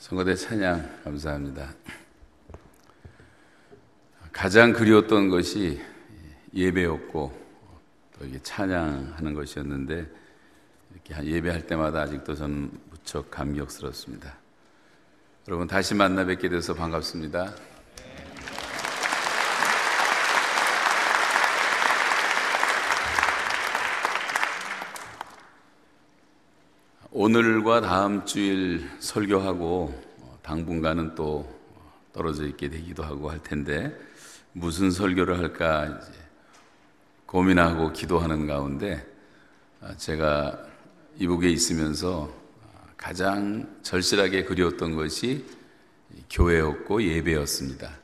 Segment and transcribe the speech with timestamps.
[0.00, 1.74] 성거대 찬양 감사합니다.
[4.32, 5.78] 가장 그리웠던 것이
[6.54, 7.30] 예배였고
[8.18, 10.06] 또 이게 찬양하는 것이었는데
[10.94, 14.38] 이렇게 예배할 때마다 아직도 저는 무척 감격스럽습니다.
[15.48, 17.54] 여러분 다시 만나 뵙게 돼서 반갑습니다.
[27.22, 29.92] 오늘과 다음 주일 설교하고
[30.40, 31.46] 당분간은 또
[32.14, 33.94] 떨어져 있게 되기도 하고 할 텐데
[34.54, 36.00] 무슨 설교를 할까
[37.26, 39.06] 고민하고 기도하는 가운데
[39.98, 40.60] 제가
[41.18, 42.32] 이북에 있으면서
[42.96, 45.44] 가장 절실하게 그리웠던 것이
[46.30, 47.98] 교회였고 예배였습니다.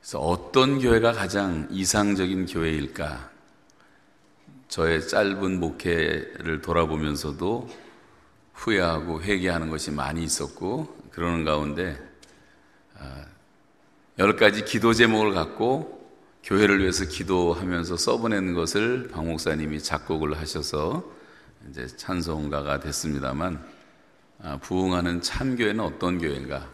[0.00, 3.30] 그래서 어떤 교회가 가장 이상적인 교회일까?
[4.66, 7.91] 저의 짧은 목회를 돌아보면서도
[8.54, 11.98] 후회하고 회개하는 것이 많이 있었고 그러는 가운데
[12.98, 13.24] 아,
[14.18, 16.00] 열 가지 기도 제목을 갖고
[16.44, 21.04] 교회를 위해서 기도하면서 써보내는 것을 박 목사님이 작곡을 하셔서
[21.70, 23.64] 이제 찬송가가 됐습니다만
[24.42, 26.68] 아, 부흥하는 참교회는 어떤 교회인가?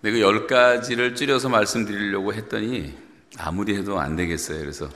[0.00, 2.96] 근데 그 열 가지를 줄여서 말씀드리려고 했더니
[3.36, 4.60] 아무리 해도 안 되겠어요.
[4.60, 4.88] 그래서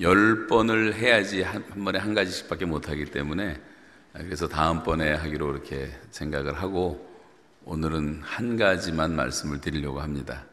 [0.00, 3.60] 열 번을 해야지 한, 한 번에 한 가지씩밖에 못 하기 때문에
[4.16, 7.04] 그래서 다음번에 하기로 이렇게 생각을 하고
[7.64, 10.44] 오늘은 한 가지만 말씀을 드리려고 합니다.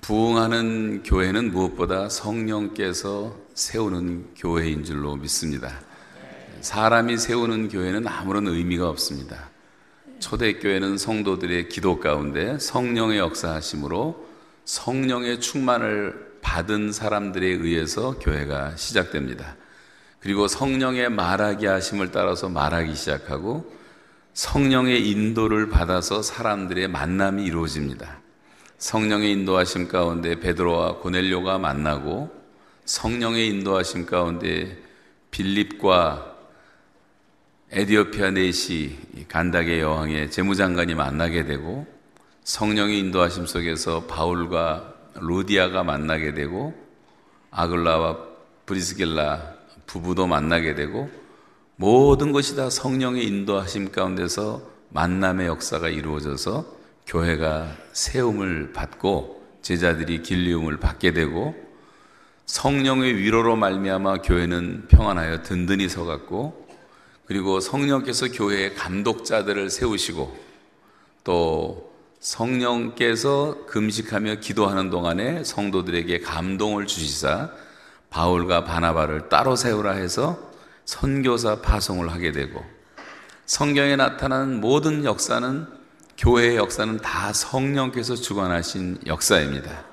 [0.00, 5.80] 부흥하는 교회는 무엇보다 성령께서 세우는 교회인 줄로 믿습니다.
[6.60, 9.50] 사람이 세우는 교회는 아무런 의미가 없습니다.
[10.18, 14.26] 초대교회는 성도들의 기도 가운데 성령의 역사하심으로
[14.64, 19.56] 성령의 충만을 받은 사람들에 의해서 교회가 시작됩니다.
[20.20, 23.72] 그리고 성령의 말하기 하심을 따라서 말하기 시작하고
[24.34, 28.20] 성령의 인도를 받아서 사람들의 만남이 이루어집니다.
[28.78, 32.30] 성령의 인도하심 가운데 베드로와 고넬료가 만나고
[32.84, 34.78] 성령의 인도하심 가운데
[35.30, 36.36] 빌립과
[37.72, 38.98] 에디오피아 네시
[39.28, 41.86] 간닥의 여왕의 재무장관이 만나게 되고
[42.44, 46.74] 성령의 인도하심 속에서 바울과 루디아가 만나게 되고
[47.50, 48.18] 아글라와
[48.66, 49.59] 브리스길라
[49.90, 51.10] 부부도 만나게 되고
[51.74, 56.64] 모든 것이 다 성령의 인도하심 가운데서 만남의 역사가 이루어져서
[57.06, 61.56] 교회가 세움을 받고 제자들이 길리움을 받게 되고
[62.46, 66.68] 성령의 위로로 말미암아 교회는 평안하여 든든히 서갔고
[67.26, 70.36] 그리고 성령께서 교회의 감독자들을 세우시고
[71.24, 77.50] 또 성령께서 금식하며 기도하는 동안에 성도들에게 감동을 주시사
[78.10, 80.50] 바울과 바나바를 따로 세우라 해서
[80.84, 82.64] 선교사 파송을 하게 되고
[83.46, 85.66] 성경에 나타난 모든 역사는
[86.18, 89.84] 교회의 역사는 다 성령께서 주관하신 역사입니다.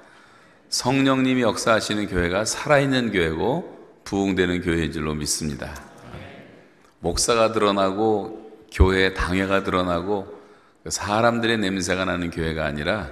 [0.69, 5.73] 성령님이 역사하시는 교회가 살아있는 교회고 부흥되는 교회인 줄로 믿습니다.
[6.99, 10.35] 목사가 드러나고 교회의 당회가 드러나고
[10.87, 13.09] 사람들의 냄새가 나는 교회가 아니라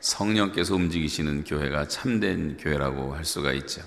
[0.00, 3.82] 성령께서 움직이시는 교회가 참된 교회라고 할 수가 있죠.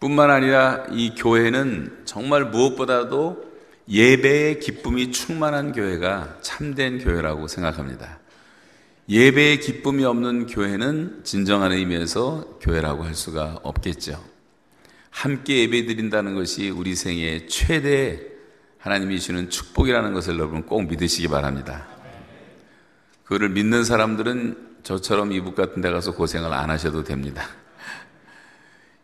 [0.00, 3.44] 뿐만 아니라 이 교회는 정말 무엇보다도
[3.88, 8.18] 예배의 기쁨이 충만한 교회가 참된 교회라고 생각합니다.
[9.08, 14.22] 예배의 기쁨이 없는 교회는 진정한 의미에서 교회라고 할 수가 없겠죠.
[15.10, 18.20] 함께 예배 드린다는 것이 우리 생의 최대
[18.78, 21.86] 하나님이 주는 축복이라는 것을 여러분 꼭 믿으시기 바랍니다.
[23.22, 27.48] 그거를 믿는 사람들은 저처럼 이북 같은 데 가서 고생을 안 하셔도 됩니다.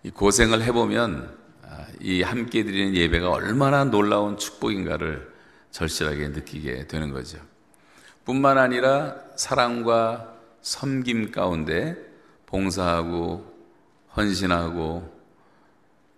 [0.05, 5.33] 이 고생을 해보면 아, 이 함께 드리는 예배가 얼마나 놀라운 축복인가를
[5.71, 7.39] 절실하게 느끼게 되는 거죠.
[8.25, 11.97] 뿐만 아니라 사랑과 섬김 가운데
[12.47, 13.53] 봉사하고
[14.17, 15.23] 헌신하고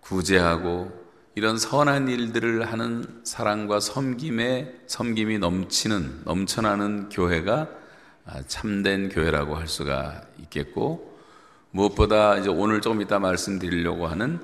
[0.01, 7.69] 구제하고 이런 선한 일들을 하는 사랑과 섬김에 섬김이 넘치는 넘쳐나는 교회가
[8.25, 11.14] 아, 참된 교회라고 할 수가 있겠고
[11.75, 14.39] 무엇보다 이제 오늘 조금 이따 말씀드리려고 하는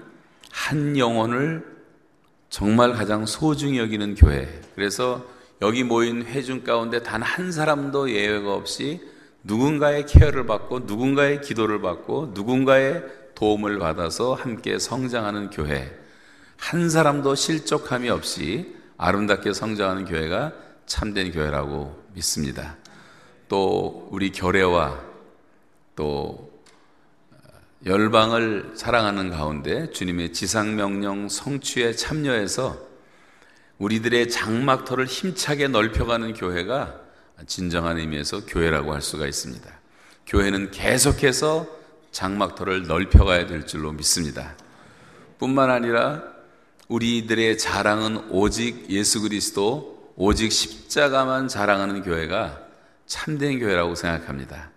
[0.52, 1.66] 한 영혼을
[2.50, 4.50] 정말 가장 소중히 여기는 교회.
[4.76, 5.26] 그래서
[5.62, 9.00] 여기 모인 회중 가운데 단 한 사람도 예외가 없이
[9.44, 15.98] 누군가의 케어를 받고 누군가의 기도를 받고 누군가의 도움을 받아서 함께 성장하는 교회.
[16.58, 20.52] 한 사람도 실족함이 없이 아름답게 성장하는 교회가
[20.86, 22.76] 참된 교회라고 믿습니다.
[23.48, 25.00] 또 우리 교례와
[25.96, 26.51] 또
[27.84, 32.78] 열방을 사랑하는 가운데 주님의 지상명령 성취에 참여해서
[33.80, 37.00] 우리들의 장막터를 힘차게 넓혀가는 교회가
[37.48, 39.68] 진정한 의미에서 교회라고 할 수가 있습니다.
[40.28, 41.68] 교회는 계속해서
[42.12, 44.56] 장막터를 넓혀가야 될 줄로 믿습니다.
[45.40, 46.22] 뿐만 아니라
[46.88, 52.60] 우리들의 자랑은 오직 예수 그리스도, 오직 십자가만 자랑하는 교회가
[53.08, 54.70] 참된 교회라고 생각합니다.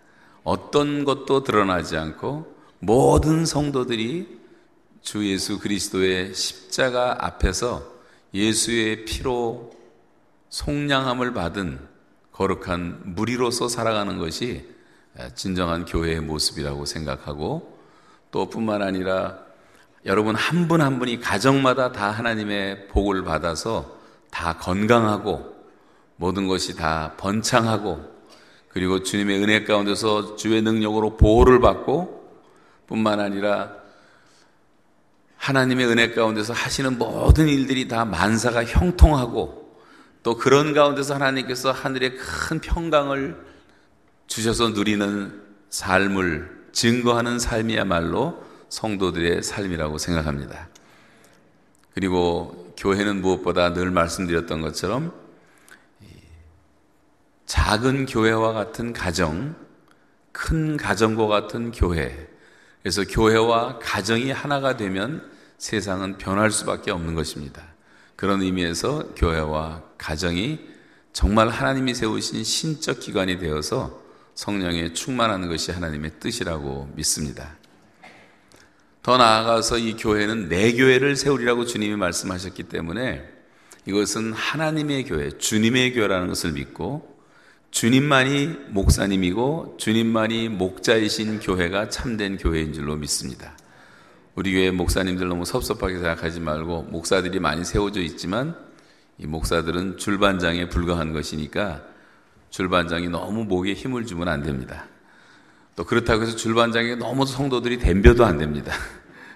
[0.42, 2.53] 어떤 것도 드러나지 않고
[2.84, 4.28] 모든 성도들이
[5.00, 7.82] 주 예수 그리스도의 십자가 앞에서
[8.34, 9.72] 예수의 피로
[10.50, 11.78] 속량함을 받은
[12.32, 14.68] 거룩한 무리로서 살아가는 것이
[15.34, 17.78] 진정한 교회의 모습이라고 생각하고
[18.30, 19.38] 또 뿐만 아니라
[20.04, 23.98] 여러분 한 분한 한 분이 가정마다 다 하나님의 복을 받아서
[24.30, 25.54] 다 건강하고
[26.16, 28.12] 모든 것이 다 번창하고
[28.68, 32.23] 그리고 주님의 은혜 가운데서 주의 능력으로 보호를 받고
[32.86, 33.72] 뿐만 아니라
[35.36, 39.78] 하나님의 은혜 가운데서 하시는 모든 일들이 다 만사가 형통하고
[40.22, 43.36] 또 그런 가운데서 하나님께서 하늘의 큰 평강을
[44.26, 50.68] 주셔서 누리는 삶을 증거하는 삶이야말로 성도들의 삶이라고 생각합니다.
[51.92, 55.12] 그리고 교회는 무엇보다 늘 말씀드렸던 것처럼
[57.46, 59.54] 작은 교회와 같은 가정,
[60.32, 62.33] 큰 가정과 같은 교회.
[62.84, 65.26] 그래서 교회와 가정이 하나가 되면
[65.56, 67.62] 세상은 변할 수밖에 없는 것입니다.
[68.14, 70.60] 그런 의미에서 교회와 가정이
[71.14, 74.02] 정말 하나님이 세우신 신적 기관이 되어서
[74.34, 77.56] 성령에 충만하는 것이 하나님의 뜻이라고 믿습니다.
[79.02, 83.26] 더 나아가서 이 교회는 내 교회를 세우리라고 주님이 말씀하셨기 때문에
[83.86, 87.13] 이것은 하나님의 교회, 주님의 교회라는 것을 믿고
[87.74, 93.58] 주님만이 목사님이고 주님만이 목자이신 교회가 참된 교회인 줄로 믿습니다.
[94.36, 98.56] 우리 교회 목사님들 너무 섭섭하게 생각하지 말고 목사들이 많이 세워져 있지만
[99.18, 101.82] 이 목사들은 줄반장에 불과한 것이니까
[102.48, 104.86] 줄반장이 너무 목에 힘을 주면 안 됩니다.
[105.74, 108.72] 또 그렇다고 해서 줄반장에 너무 성도들이 덤벼도 안 됩니다.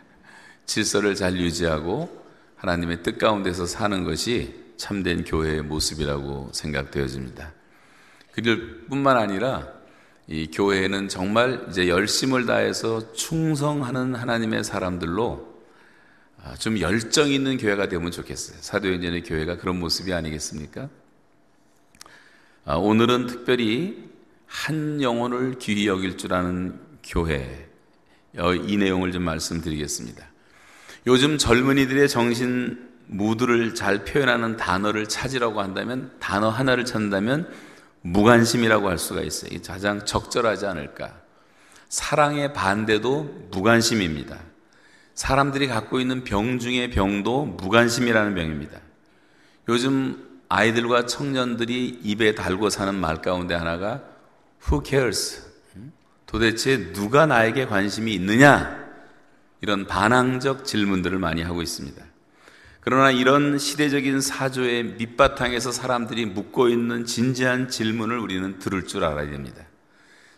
[0.64, 2.24] 질서를 잘 유지하고
[2.54, 7.57] 하나님의 뜻 가운데서 사는 것이 참된 교회의 모습이라고 생각되어집니다.
[8.38, 9.66] 그들 뿐만 아니라
[10.28, 15.58] 이 교회는 정말 이제 열심을 다해서 충성하는 하나님의 사람들로
[16.44, 18.58] 아, 좀 열정 있는 교회가 되면 좋겠어요.
[18.60, 20.88] 사도행전의 교회가 그런 모습이 아니겠습니까?
[22.64, 24.08] 아, 오늘은 특별히
[24.46, 27.68] 한 영혼을 귀히 여길 줄 아는 교회
[28.68, 30.24] 이 내용을 좀 말씀드리겠습니다.
[31.08, 37.67] 요즘 젊은이들의 정신 무드를 잘 표현하는 단어를 찾으라고 한다면 단어 하나를 찾는다면
[38.02, 39.50] 무관심이라고 할 수가 있어요.
[39.66, 41.14] 가장 적절하지 않을까.
[41.88, 44.38] 사랑의 반대도 무관심입니다.
[45.14, 48.78] 사람들이 갖고 있는 병 중의 병도 무관심이라는 병입니다.
[49.68, 54.02] 요즘 아이들과 청년들이 입에 달고 사는 말 가운데 하나가
[54.66, 55.44] Who cares?
[56.26, 58.86] 도대체 누가 나에게 관심이 있느냐?
[59.60, 62.04] 이런 반항적 질문들을 많이 하고 있습니다.
[62.88, 69.62] 그러나 이런 시대적인 사조의 밑바탕에서 사람들이 묻고 있는 진지한 질문을 우리는 들을 줄 알아야 됩니다.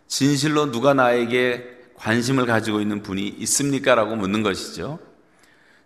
[0.08, 3.94] 진실로 누가 나에게 관심을 가지고 있는 분이 있습니까?
[3.94, 4.99] 라고 묻는 것이죠.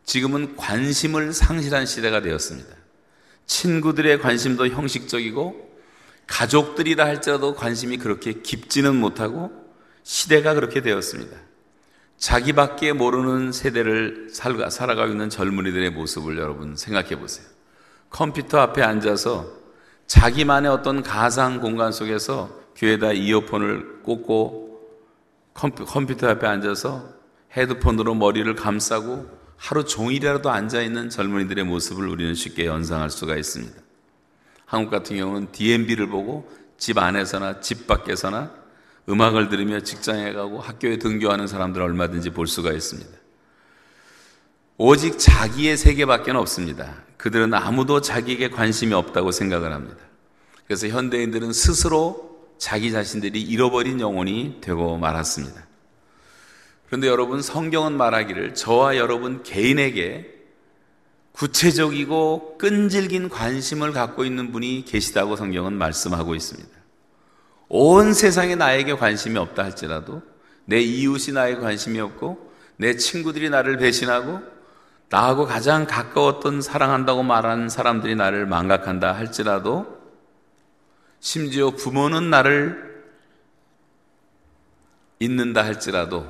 [0.06, 2.74] 지금은 관심을 상실한 시대가 되었습니다.
[3.44, 5.70] 친구들의 관심도 형식적이고
[6.26, 9.52] 가족들이라 할지라도 관심이 그렇게 깊지는 못하고
[10.02, 11.36] 시대가 그렇게 되었습니다.
[12.18, 17.46] 자기밖에 모르는 세대를 살아가고 있는 젊은이들의 모습을 여러분 생각해 보세요.
[18.10, 19.46] 컴퓨터 앞에 앉아서
[20.06, 24.64] 자기만의 어떤 가상 공간 속에서 귀에다 이어폰을 꽂고
[25.54, 27.08] 컴퓨터 앞에 앉아서
[27.56, 33.74] 헤드폰으로 머리를 감싸고 하루 종일이라도 앉아있는 젊은이들의 모습을 우리는 쉽게 연상할 수가 있습니다.
[34.66, 38.52] 한국 같은 경우는 DMB를 보고 집 안에서나 집 밖에서나
[39.08, 43.10] 음악을 들으며 직장에 가고 학교에 등교하는 사람들 얼마든지 볼 수가 있습니다.
[44.76, 47.02] 오직 자기의 세계밖에 없습니다.
[47.16, 49.96] 그들은 아무도 자기에게 관심이 없다고 생각을 합니다.
[50.66, 55.66] 그래서 현대인들은 스스로 자기 자신들이 잃어버린 영혼이 되고 말았습니다.
[56.86, 60.32] 그런데 여러분, 성경은 말하기를 저와 여러분 개인에게
[61.32, 66.83] 구체적이고 끈질긴 관심을 갖고 있는 분이 계시다고 성경은 말씀하고 있습니다.
[67.76, 70.22] 온 세상에 나에게 관심이 없다 할지라도
[70.64, 74.38] 내 이웃이 나에게 관심이 없고 내 친구들이 나를 배신하고
[75.08, 79.88] 나하고 가장 가까웠던 사랑한다고 말하는 사람들이 나를 망각한다 할지라도
[81.18, 83.02] 심지어 부모는 나를
[85.18, 86.28] 잊는다 할지라도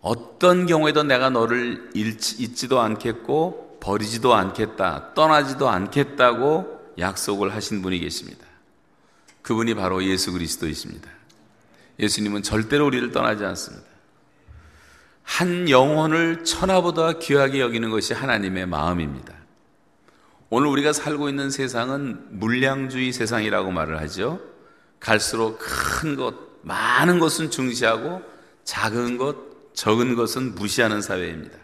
[0.00, 8.49] 어떤 경우에도 내가 너를 잊지도 않겠고 버리지도 않겠다, 떠나지도 않겠다고 약속을 하신 분이 계십니다.
[9.42, 11.10] 그분이 바로 예수 그리스도이십니다.
[11.98, 13.86] 예수님은 절대로 우리를 떠나지 않습니다.
[15.22, 19.34] 한 영혼을 천하보다 귀하게 여기는 것이 하나님의 마음입니다.
[20.48, 24.40] 오늘 우리가 살고 있는 세상은 물량주의 세상이라고 말을 하죠.
[24.98, 28.22] 갈수록 큰 것, 많은 것은 중시하고
[28.64, 29.36] 작은 것,
[29.74, 31.56] 적은 것은 무시하는 사회입니다.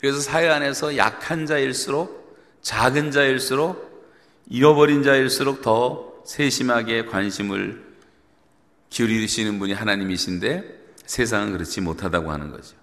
[0.00, 3.88] 그래서 사회 안에서 약한 자일수록 작은 자일수록
[4.48, 7.82] 잃어버린 자일수록 더 세심하게 관심을
[8.90, 10.62] 기울이시는 분이 하나님이신데
[11.06, 12.76] 세상은 그렇지 못하다고 하는 거죠.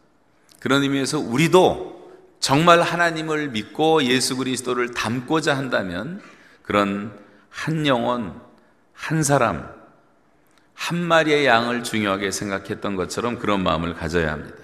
[0.59, 6.21] 그런 의미에서 우리도 정말 하나님을 믿고 예수 그리스도를 닮고자 한다면
[6.63, 7.15] 그런
[7.49, 8.33] 한 영혼,
[8.93, 9.69] 한 사람,
[10.73, 14.57] 한 마리의 양을 중요하게 생각했던 것처럼 그런 마음을 가져야 합니다.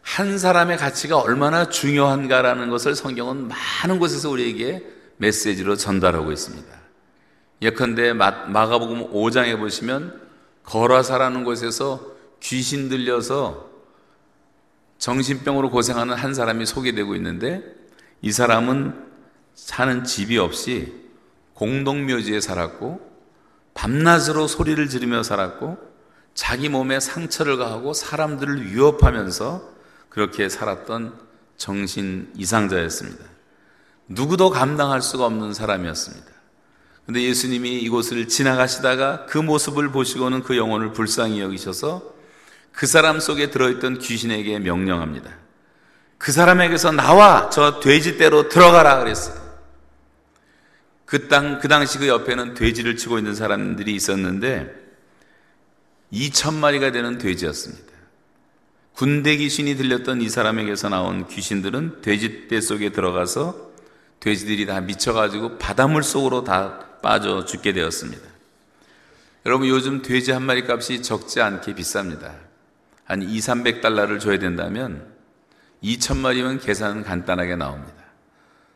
[0.00, 4.82] 한 사람의 가치가 얼마나 중요한가라는 것을 성경은 많은 곳에서 우리에게
[5.18, 6.73] 메시지로 전달하고 있습니다.
[7.64, 10.20] 예컨대 마가복음 5장에 보시면
[10.64, 11.98] 거라사라는 곳에서
[12.40, 13.70] 귀신 들려서
[14.98, 17.62] 정신병으로 고생하는 한 사람이 소개되고 있는데
[18.20, 19.02] 이 사람은
[19.54, 20.92] 사는 집이 없이
[21.54, 23.00] 공동묘지에 살았고
[23.72, 25.78] 밤낮으로 소리를 지르며 살았고
[26.34, 29.70] 자기 몸에 상처를 가하고 사람들을 위협하면서
[30.10, 31.18] 그렇게 살았던
[31.56, 33.24] 정신 이상자였습니다.
[34.08, 36.33] 누구도 감당할 수가 없는 사람이었습니다.
[37.06, 42.14] 근데 예수님이 이곳을 지나가시다가 그 모습을 보시고는 그 영혼을 불쌍히 여기셔서
[42.72, 45.30] 그 사람 속에 들어있던 귀신에게 명령합니다.
[46.18, 49.44] 그 사람에게서 나와 저 돼지떼로 들어가라 그랬어요.
[51.04, 54.74] 그 땅, 그 당시 그 옆에는 돼지를 치고 있는 사람들이 있었는데
[56.12, 57.92] 2천 마리가 되는 돼지였습니다.
[58.94, 63.63] 군대 귀신이 들렸던 이 사람에게서 나온 귀신들은 돼지떼 속에 들어가서
[64.24, 68.22] 돼지들이 다 미쳐가지고 바닷물 속으로 다 빠져 죽게 되었습니다.
[69.44, 72.32] 여러분 요즘 돼지 한 마리 값이 적지 않게 비쌉니다.
[73.04, 75.12] 한 2, 300달러를 줘야 된다면
[75.82, 77.92] 2천 마리면 계산은 간단하게 나옵니다.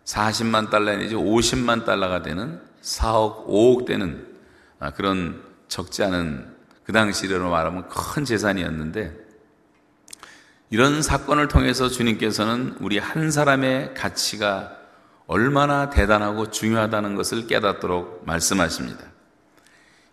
[0.05, 4.26] 40만 달러 내지 50만 달러가 되는 4억, 5억 되는
[4.78, 6.47] 아, 그런 적지 않은
[6.85, 9.17] 그 당시로 말하면 큰 재산이었는데
[10.69, 14.77] 이런 사건을 통해서 주님께서는 우리 한 사람의 가치가
[15.28, 19.04] 얼마나 대단하고 중요하다는 것을 깨닫도록 말씀하십니다.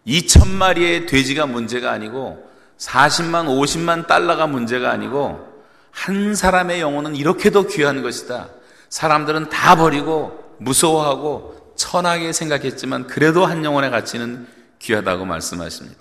[0.05, 8.03] 2천 마리의 돼지가 문제가 아니고 40만, 50만 달러가 문제가 아니고 한 사람의 영혼은 이렇게도 귀한
[8.03, 8.50] 것이다.
[8.89, 14.48] 사람들은 다 버리고 무서워하고 천하게 생각했지만 그래도 한 영혼의 가치는
[14.79, 16.00] 귀하다고 말씀하십니다.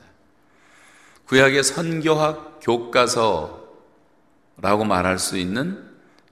[1.26, 3.62] 구약의 선교학 교과서라고
[4.86, 5.88] 말할 수 있는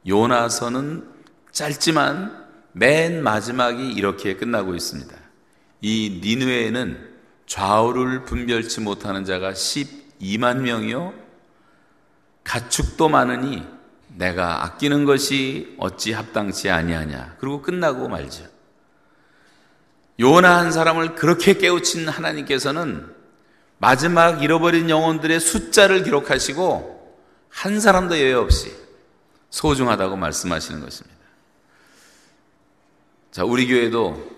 [0.07, 1.09] 요나서는
[1.53, 2.42] 짧지만
[2.73, 5.15] 맨 마지막이 이렇게 끝나고 있습니다.
[5.83, 7.13] 이 니누에는
[7.47, 11.13] 좌우를 분별치 못하는 자가 12만 명이요.
[12.45, 13.67] 가축도 많으니
[14.17, 17.37] 내가 아끼는 것이 어찌 합당치 아니하냐.
[17.39, 18.45] 그리고 끝나고 말죠.
[20.21, 23.13] 요나 한 사람을 그렇게 깨우친 하나님께서는
[23.79, 27.17] 마지막 잃어버린 영혼들의 숫자를 기록하시고
[27.49, 28.73] 한 사람도 예외 없이
[29.51, 31.22] 소중하다고 말씀하시는 것입니다.
[33.33, 34.31] 자, 우리 교회도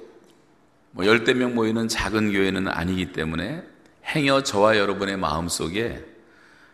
[0.92, 3.64] 뭐 열대 명 모이는 작은 교회는 아니기 때문에
[4.06, 6.04] 행여 저와 여러분의 마음 속에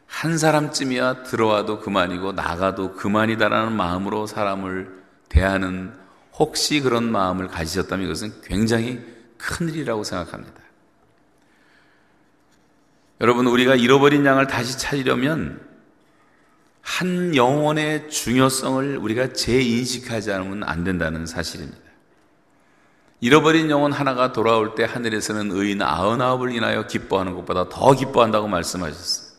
[0.07, 5.01] 한 사람쯤이야 들어와도 그만이고 나가도 그만이다라는 마음으로 사람을
[5.31, 5.95] 대하는
[6.35, 9.01] 혹시 그런 마음을 가지셨다면 이것은 굉장히
[9.39, 10.61] 큰 일이라고 생각합니다.
[13.23, 15.67] 여러분, 우리가 잃어버린 양을 다시 찾으려면
[16.83, 21.90] 한 영혼의 중요성을 우리가 재인식하지 않으면 안 된다는 사실입니다.
[23.21, 29.31] 잃어버린 영혼 하나가 돌아올 때 하늘에서는 의인 아흔아홉을 인하여 기뻐하는 것보다 더 기뻐한다고 말씀하셨어요.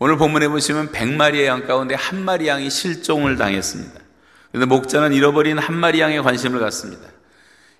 [0.00, 4.00] 오늘 본문에 보시면 100마리의 양 가운데 한 마리 양이 실종을 당했습니다.
[4.50, 7.02] 그런데 목자는 잃어버린 한 마리 양에 관심을 갖습니다.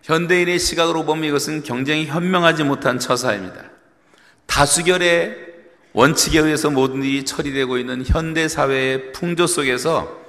[0.02, 3.60] 현대인의 시각으로 보면 이것은 굉장히 현명하지 못한 처사입니다.
[4.46, 5.36] 다수결의
[5.92, 10.20] 원칙에 의해서 모든 일이 처리되고 있는 현대 사회의 풍조 속에서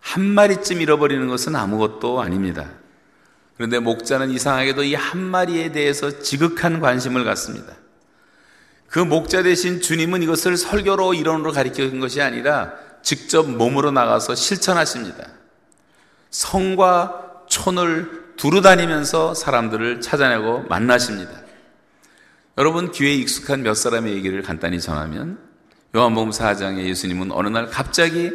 [0.00, 2.70] 한 마리쯤 잃어버리는 것은 아무것도 아닙니다.
[3.56, 7.74] 그런데 목자는 이상하게도 이 한 마리에 대해서 지극한 관심을 갖습니다.
[8.88, 12.72] 그 목자 대신 주님은 이것을 설교로 이론으로 가르친 것이 아니라
[13.02, 15.26] 직접 몸으로 나가서 실천하십니다.
[16.30, 21.30] 성과 촌을 두루 다니면서 사람들을 찾아내고 만나십니다.
[22.58, 25.38] 여러분 귀에 익숙한 몇 사람의 얘기를 간단히 전하면
[25.94, 28.32] 요한복음 4장에 예수님은 어느 날 갑자기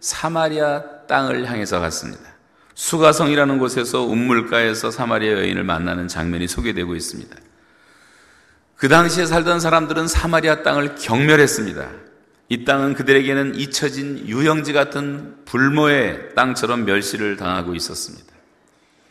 [0.00, 2.33] 사마리아 땅을 향해서 갔습니다.
[2.74, 7.36] 수가성이라는 곳에서 운물가에서 사마리아 여인을 만나는 장면이 소개되고 있습니다.
[8.76, 11.88] 그 당시에 살던 사람들은 사마리아 땅을 경멸했습니다.
[12.50, 18.32] 이 땅은 그들에게는 잊혀진 유형지 같은 불모의 땅처럼 멸시를 당하고 있었습니다.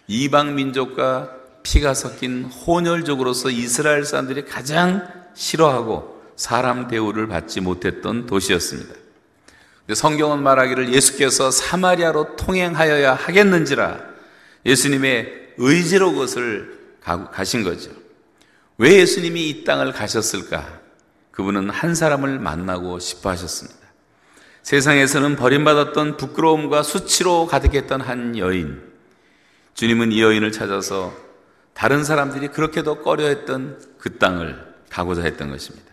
[0.07, 1.31] 이방 민족과
[1.63, 9.02] 피가 섞인 혼혈족으로서 이스라엘 사람들이 가장 싫어하고 사람 대우를 받지 못했던 도시였습니다.
[9.91, 13.99] 성경은 말하기를 예수께서 사마리아로 통행하여야 하겠는지라
[14.65, 17.91] 예수님의 의지로 그것을 가신 거죠.
[18.77, 20.79] 왜 예수님이 이 땅을 가셨을까?
[21.31, 23.79] 그분은 한 사람을 만나고 싶어 하셨습니다.
[24.61, 28.81] 세상에서는 버림받았던 부끄러움과 수치로 가득했던 한 여인.
[29.73, 31.13] 주님은 이 여인을 찾아서
[31.73, 35.91] 다른 사람들이 그렇게도 꺼려했던 그 땅을 가고자 했던 것입니다.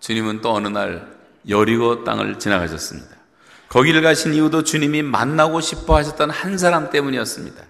[0.00, 1.15] 주님은 또 어느 날
[1.48, 3.16] 여리고 땅을 지나가셨습니다.
[3.68, 7.62] 거기를 가신 이유도 주님이 만나고 싶어 하셨던 한 사람 때문이었습니다.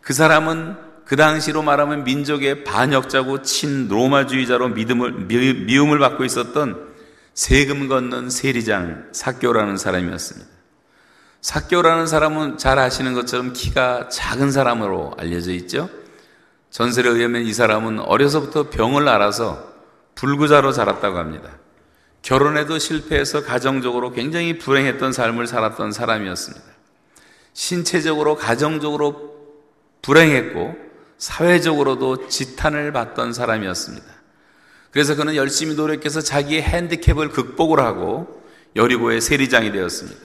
[0.00, 6.88] 그 사람은 그 당시로 말하면 민족의 반역자고 친 로마주의자로 믿음을, 미 움을 받고 있었던
[7.34, 10.48] 세금 걷는 세리장 사교라는 사람이었습니다.
[11.40, 15.88] 사교라는 사람은 잘 아시는 것처럼 키가 작은 사람으로 알려져 있죠.
[16.70, 19.72] 전설에 의하면 이 사람은 어려서부터 병을 앓아서
[20.14, 21.50] 불구자로 자랐다고 합니다.
[22.28, 26.62] 결혼에도 실패해서 가정적으로 굉장히 불행했던 삶을 살았던 사람이었습니다.
[27.54, 29.34] 신체적으로, 가정적으로
[30.02, 30.76] 불행했고
[31.16, 34.06] 사회적으로도 지탄을 받던 사람이었습니다.
[34.90, 38.42] 그래서 그는 열심히 노력해서 자기의 핸디캡을 극복을 하고
[38.76, 40.20] 여리고의 세리장이 되었습니다.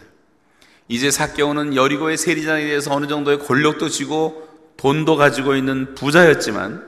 [0.90, 6.86] 이제 사개오는 여리고의 세리장에 대해서 어느 정도의 권력도 쥐고 돈도 가지고 있는 부자였지만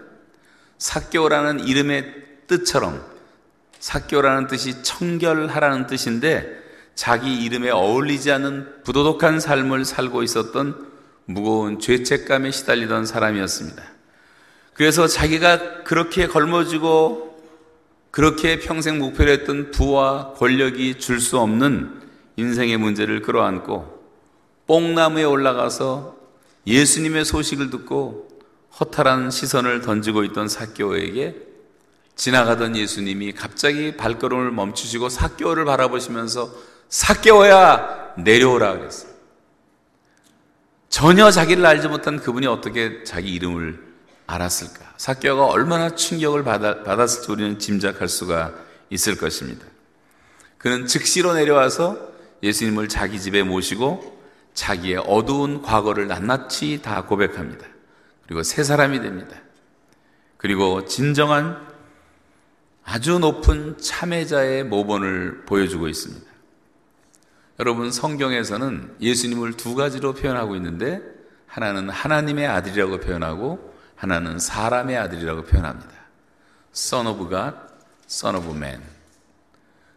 [0.77, 2.15] 사개오라는 이름의
[2.47, 3.14] 뜻처럼
[3.85, 6.49] 사개오라는 뜻이 청결하라는 뜻인데
[6.95, 10.87] 자기 이름에 어울리지 않는 부도덕한 삶을 살고 있었던
[11.25, 13.83] 무거운 죄책감에 시달리던 사람이었습니다.
[14.73, 17.43] 그래서 자기가 그렇게 걸머지고
[18.09, 22.01] 그렇게 평생 목표로 했던 부와 권력이 줄 수 없는
[22.37, 24.03] 인생의 문제를 끌어안고
[24.65, 26.17] 뽕나무에 올라가서
[26.65, 28.29] 예수님의 소식을 듣고
[28.79, 31.54] 허탈한 시선을 던지고 있던 사교에게
[32.15, 36.51] 지나가던 예수님이 갑자기 발걸음을 멈추시고 사교를 바라보시면서
[36.89, 39.11] 사교야 내려오라 그랬어요.
[40.89, 43.83] 전혀 자기를 알지 못한 그분이 어떻게 자기 이름을
[44.27, 44.93] 알았을까?
[44.97, 48.53] 사개오가 얼마나 충격을 받았을지 우리는 짐작할 수가
[48.89, 49.65] 있을 것입니다.
[50.57, 51.97] 그는 즉시로 내려와서
[52.41, 54.15] 예수님을 자기 집에 모시고
[54.53, 57.67] 자기의 어두운 과거를 낱낱이 다 고백합니다.
[58.25, 59.35] 그리고 새 사람이 됩니다.
[60.37, 61.74] 그리고 진정한
[62.85, 66.25] 아주 높은 참회자의 모본을 보여주고 있습니다.
[67.59, 71.01] 여러분, 성경에서는 예수님을 두 가지로 표현하고 있는데,
[71.47, 75.89] 하나는 하나님의 아들이라고 표현하고, 하나는 사람의 아들이라고 표현합니다.
[76.75, 77.55] Son of God,
[78.07, 78.81] Son of Man.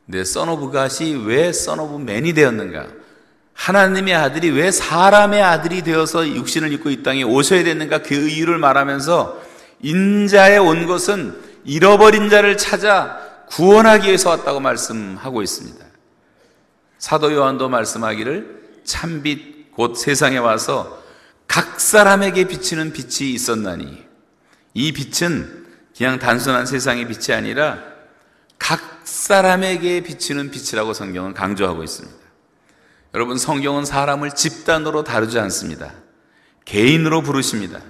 [0.07, 2.87] 근데 Son of God이 왜 Son of Man이 되었는가?
[3.53, 8.03] 하나님의 아들이 왜 사람의 아들이 되어서 육신을 입고 이 땅에 오셔야 됐는가?
[8.03, 9.43] 그 이유를 말하면서
[9.83, 15.85] 인자에 온 것은 잃어버린 자를 찾아 구원하기 위해서 왔다고 말씀하고 있습니다.
[16.97, 21.03] 사도 요한도 말씀하기를 참빛 곧 세상에 와서
[21.47, 24.03] 각 사람에게 비치는 빛이 있었나니
[24.73, 27.79] 이 빛은 그냥 단순한 세상의 빛이 아니라
[28.59, 32.19] 각 사람에게 비치는 빛이라고 성경은 강조하고 있습니다.
[33.15, 35.93] 여러분, 성경은 사람을 집단으로 다루지 않습니다.
[36.65, 37.81] 개인으로 부르십니다.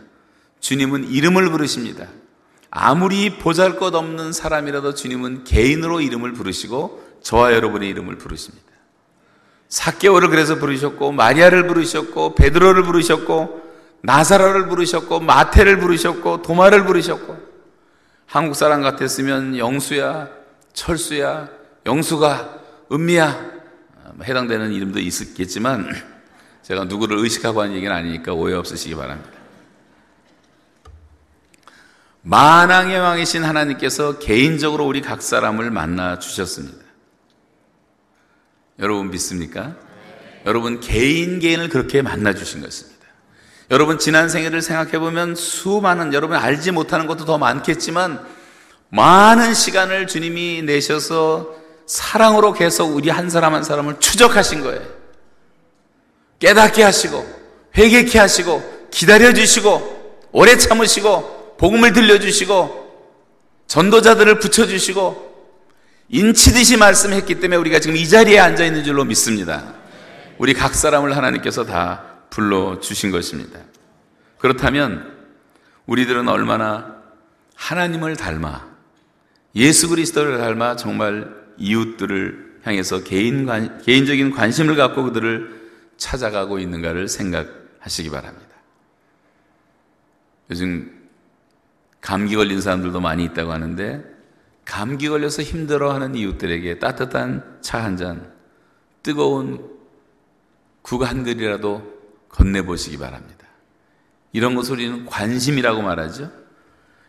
[0.61, 2.07] 주님은 이름을 부르십니다.
[2.71, 8.67] 아무리 보잘 것 없는 사람이라도 주님은 개인으로 이름을 부르시고 저와 여러분의 이름을 부르십니다.
[9.69, 13.69] 사개오를 그래서 부르셨고 마리아를 부르셨고 베드로를 부르셨고
[14.03, 17.37] 나사로를 부르셨고 마태를 부르셨고 도마를 부르셨고
[18.27, 20.29] 한국 사람 같았으면 영수야
[20.73, 21.49] 철수야
[21.87, 22.61] 영수가
[22.93, 23.59] 은미야
[24.23, 25.91] 해당되는 이름도 있었겠지만
[26.63, 29.38] 제가 누구를 의식하고 하는 얘기는 아니니까 오해 없으시기 바랍니다.
[32.29, 36.77] 만왕의 왕이신 하나님께서 개인적으로 우리 각 사람을 만나 주셨습니다.
[38.81, 39.75] 여러분 믿습니까?
[40.45, 42.99] 여러분 개인 개인을 그렇게 만나 주신 것입니다.
[43.71, 48.23] 여러분 지난 생애를 생각해 보면 수많은 여러분 알지 못하는 것도 더 많겠지만
[48.91, 51.55] 많은 시간을 주님이 내셔서
[51.87, 54.83] 사랑으로 계속 우리 한 사람 한 사람을 추적하신 거예요.
[56.41, 57.27] 깨닫게 하시고
[57.75, 62.89] 회개케 하시고 기다려 주시고 오래 참으시고 복음을 들려 주시고
[63.67, 65.29] 전도자들을 붙여 주시고
[66.09, 69.75] 인치듯이 말씀했기 때문에 우리가 지금 이 자리에 앉아 있는 줄로 믿습니다.
[70.39, 73.61] 우리 각 사람을 하나님께서 다 불러 주신 것입니다.
[74.39, 75.19] 그렇다면
[75.87, 76.97] 우리들은 얼마나
[77.57, 78.67] 하나님을 닮아
[79.57, 85.59] 예수 그리스도를 닮아 정말 이웃들을 향해서 개인 관, 개인적인 관심을 갖고 그들을
[85.97, 88.49] 찾아가고 있는가를 생각하시기 바랍니다.
[90.51, 90.98] 요즘
[92.01, 94.05] 감기 걸린 사람들도 많이 있다고 하는데
[94.65, 98.33] 감기 걸려서 힘들어하는 이웃들에게 따뜻한 차 한 잔,
[99.03, 99.79] 뜨거운
[100.83, 101.83] 국 한 그리라도
[102.29, 103.47] 건네보시기 바랍니다.
[104.33, 106.31] 이런 것을 우리는 관심이라고 말하죠.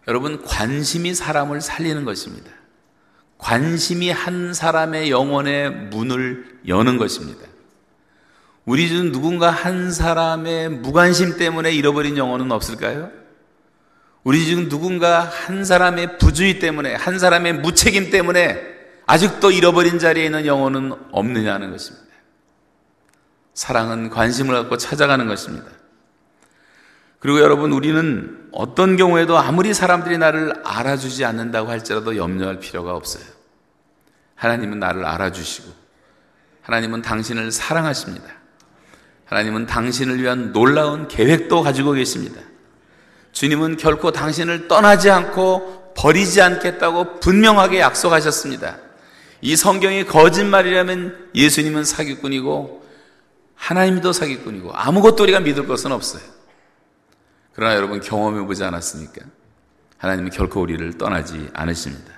[0.07, 2.49] 여러분, 관심이 사람을 살리는 것입니다.
[3.37, 7.45] 관심이 한 사람의 영혼의 문을 여는 것입니다.
[8.65, 13.11] 우리 중 누군가 한 사람의 무관심 때문에 잃어버린 영혼은 없을까요?
[14.29, 18.61] 우리 중 누군가 한 사람의 부주의 때문에, 한 사람의 무책임 때문에
[19.07, 22.05] 아직도 잃어버린 자리에 있는 영혼은 없느냐는 것입니다.
[23.55, 25.65] 사랑은 관심을 갖고 찾아가는 것입니다.
[27.17, 33.23] 그리고 여러분, 우리는 어떤 경우에도 아무리 사람들이 나를 알아주지 않는다고 할지라도 염려할 필요가 없어요.
[34.35, 35.71] 하나님은 나를 알아주시고,
[36.61, 38.27] 하나님은 당신을 사랑하십니다.
[39.25, 42.41] 하나님은 당신을 위한 놀라운 계획도 가지고 계십니다.
[43.31, 48.77] 주님은 결코 당신을 떠나지 않고 버리지 않겠다고 분명하게 약속하셨습니다.
[49.41, 52.85] 이 성경이 거짓말이라면 예수님은 사기꾼이고
[53.55, 56.23] 하나님도 사기꾼이고 아무것도 우리가 믿을 것은 없어요.
[57.53, 59.21] 그러나 여러분 경험해 보지 않았습니까?
[59.97, 62.13] 하나님은 결코 우리를 떠나지 않으십니다.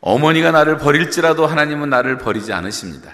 [0.00, 3.12] 어머니가 나를 버릴지라도 하나님은 나를 버리지 않으십니다.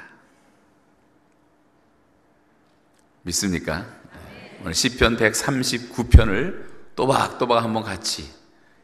[3.23, 3.87] 믿습니까?
[4.65, 6.65] 오늘 시편 139편을
[6.97, 8.31] 또박또박 한번 같이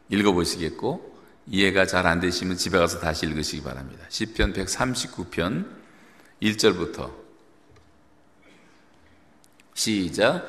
[0.09, 1.11] 읽어보시겠고
[1.47, 4.05] 이해가 잘 안 되시면 집에 가서 다시 읽으시기 바랍니다.
[4.07, 5.65] 시편 139편
[6.39, 7.09] 1절부터
[9.73, 10.47] 시작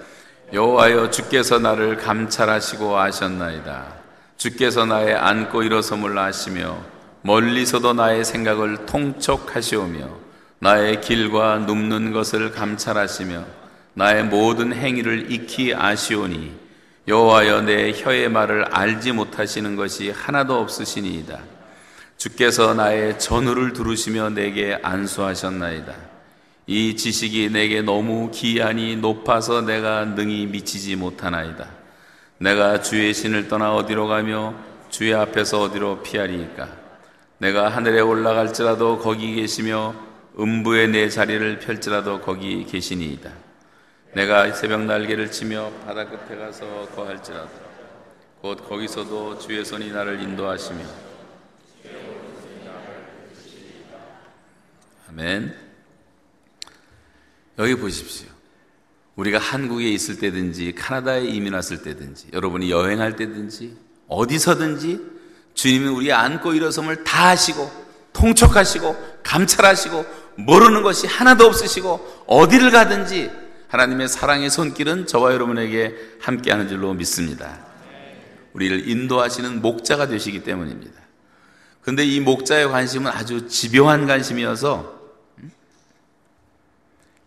[0.52, 4.02] 여호와여 주께서 나를 감찰하시고 아셨나이다.
[4.36, 6.78] 주께서 나의 앉고 일어섬을 아시며
[7.22, 10.10] 멀리서도 나의 생각을 통촉하시오며
[10.58, 13.61] 나의 길과 눕는 것을 감찰하시며
[13.94, 16.52] 나의 모든 행위를 익히 아시오니
[17.08, 21.40] 여호와여 내 혀의 말을 알지 못하시는 것이 하나도 없으시니이다.
[22.16, 25.92] 주께서 나의 전후를 두르시며 내게 안수하셨나이다.
[26.68, 31.66] 이 지식이 내게 너무 기한이 높아서 내가 능히 미치지 못하나이다.
[32.38, 34.54] 내가 주의 신을 떠나 어디로 가며
[34.88, 36.68] 주의 앞에서 어디로 피하리이까?
[37.38, 39.94] 내가 하늘에 올라갈지라도 거기 계시며
[40.38, 43.30] 음부에 내 자리를 펼지라도 거기 계시니이다.
[44.14, 47.48] 내가 새벽 날개를 치며 바다 끝에 가서 거할지라도
[48.42, 50.84] 곧 거기서도 주의 손이 나를 인도하시며
[55.08, 55.54] 아멘.
[57.58, 58.28] 여기 보십시오.
[59.16, 63.76] 우리가 한국에 있을 때든지 카나다에 이민 왔을 때든지 여러분이 여행할 때든지
[64.08, 65.00] 어디서든지
[65.54, 67.70] 주님은 우리 안고 일어섬을 다 하시고
[68.12, 70.04] 통촉하시고 감찰하시고
[70.36, 73.41] 모르는 것이 하나도 없으시고 어디를 가든지
[73.72, 77.58] 하나님의 사랑의 손길은 저와 여러분에게 함께하는 줄로 믿습니다.
[78.52, 81.00] 우리를 인도하시는 목자가 되시기 때문입니다.
[81.80, 85.00] 근데 이 목자의 관심은 아주 집요한 관심이어서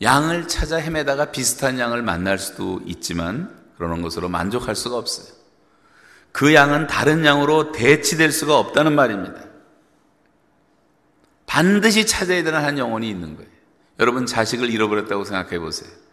[0.04, 5.34] 양을 찾아 헤매다가 비슷한 양을 만날 수도 있지만 그러는 것으로 만족할 수가 없어요.
[6.32, 9.42] 그 양은 다른 양으로 대치될 수가 없다는 말입니다.
[11.48, 13.50] 반드시 찾아야 되는 한 영혼이 있는 거예요.
[14.00, 16.05] 여러분 자식을 잃어버렸다고 생각해 보세요.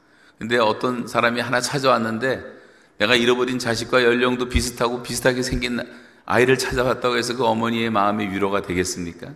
[0.43, 2.43] 근데 어떤 사람이 하나 찾아왔는데
[2.99, 5.79] 내가 잃어버린 자식과 연령도 비슷하고 비슷하게 생긴
[6.25, 9.35] 아이를 찾아왔다고 해서 그 어머니의 마음이 위로가 되겠습니까?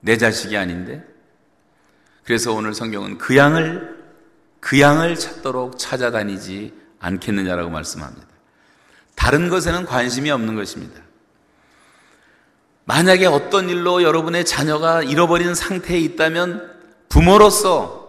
[0.00, 1.02] 내 자식이 아닌데?
[2.22, 3.96] 그래서 오늘 성경은 그 양을,
[4.60, 8.26] 그 양을 찾도록 찾아다니지 않겠느냐라고 말씀합니다.
[9.14, 11.00] 다른 것에는 관심이 없는 것입니다.
[12.84, 16.74] 만약에 어떤 일로 여러분의 자녀가 잃어버린 상태에 있다면
[17.08, 18.03] 부모로서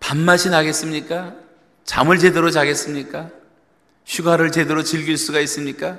[0.00, 1.34] 밥맛이 나겠습니까?
[1.84, 3.30] 잠을 제대로 자겠습니까?
[4.06, 5.98] 휴가를 제대로 즐길 수가 있습니까?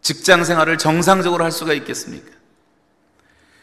[0.00, 2.30] 직장 생활을 정상적으로 할 수가 있겠습니까?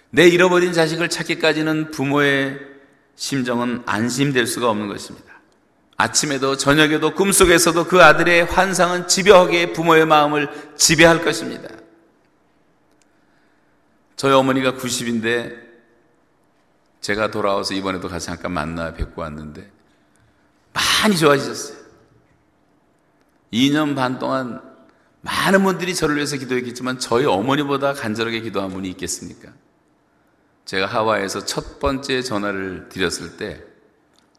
[0.10, 2.60] 내 잃어버린 자식을 찾기까지는 부모의
[3.16, 5.34] 심정은 안심될 수가 없는 것입니다.
[5.98, 11.70] 아침에도 저녁에도 꿈속에서도 그 아들의 환상은 집요하게 부모의 마음을 지배할 것입니다.
[14.16, 15.65] 저희 어머니가 90인데
[17.06, 19.70] 제가 돌아와서 이번에도 같이 잠깐 만나 뵙고 왔는데
[20.74, 21.78] 많이 좋아지셨어요.
[23.54, 24.60] 2년 반 동안
[25.22, 29.52] 많은 분들이 저를 위해서 기도했겠지만 저희 어머니보다 간절하게 기도한 분이 있겠습니까?
[30.66, 33.64] 제가 하와이에서 첫 번째 전화를 드렸을 때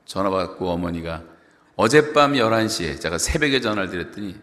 [0.05, 1.22] 전화 받고 어머니가
[1.76, 4.40] 어젯밤 11시에 제가 새벽에 전화를 드렸더니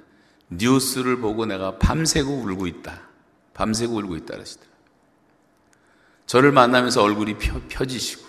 [0.49, 3.01] 뉴스를 보고 내가 밤새고 울고 있다.
[3.53, 4.72] 밤새고 울고 있다 그러시더라.
[6.25, 8.25] 저를 만나면서 얼굴이 펴, 펴지시고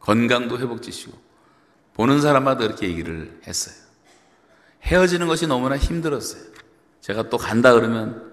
[0.00, 1.16] 건강도 회복지시고
[1.94, 3.74] 보는 사람마다 그렇게 얘기를 했어요.
[4.82, 6.42] 헤어지는 것이 너무나 힘들었어요.
[7.00, 8.32] 제가 또 간다 그러면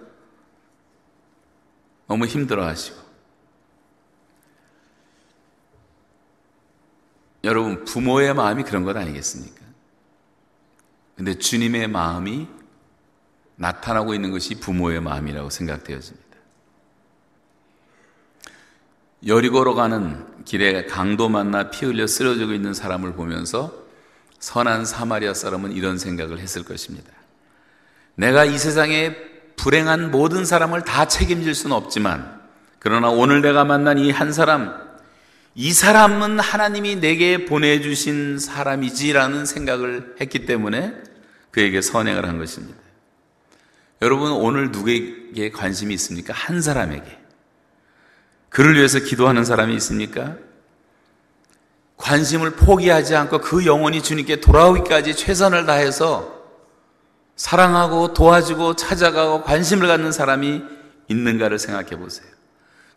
[2.07, 3.01] 너무 힘들어 하시고.
[7.43, 9.61] 여러분, 부모의 마음이 그런 것 아니겠습니까?
[11.15, 12.47] 근데 주님의 마음이
[13.55, 16.22] 나타나고 있는 것이 부모의 마음이라고 생각되어집니다.
[19.25, 23.73] 여리고로 가는 길에 강도 만나 피 흘려 쓰러지고 있는 사람을 보면서
[24.39, 27.09] 선한 사마리아 사람은 이런 생각을 했을 것입니다.
[28.15, 29.15] 내가 이 세상에
[29.55, 32.41] 불행한 모든 사람을 다 책임질 수는 없지만
[32.79, 34.83] 그러나 오늘 내가 만난 이 한 사람
[35.55, 40.93] 이 사람은 하나님이 내게 보내주신 사람이지라는 생각을 했기 때문에
[41.51, 42.79] 그에게 선행을 한 것입니다.
[44.01, 46.33] 여러분 오늘 누구에게 관심이 있습니까?
[46.33, 47.22] 한 사람에게.
[48.53, 50.35] 그를 위해서 기도하는 사람이 있습니까?
[51.97, 56.43] 관심을 포기하지 않고 그 영혼이 주님께 돌아오기까지 최선을 다해서
[57.35, 60.61] 사랑하고 도와주고 찾아가고 관심을 갖는 사람이
[61.07, 62.27] 있는가를 생각해 보세요.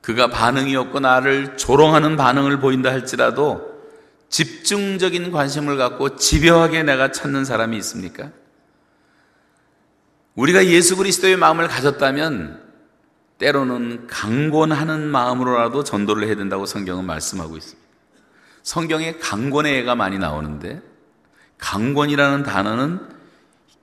[0.02, 3.80] 그가 반응이 없고 나를 조롱하는 반응을 보인다 할지라도
[4.28, 8.28] 집중적인 관심을 갖고 집요하게 내가 찾는 사람이 있습니까?
[10.34, 12.65] 우리가 예수 그리스도의 마음을 가졌다면
[13.38, 17.86] 때로는 강권하는 마음으로라도 전도를 해야 된다고 성경은 말씀하고 있습니다.
[18.62, 20.82] 성경에 강권의 애가 많이 나오는데
[21.58, 23.00] 강권이라는 단어는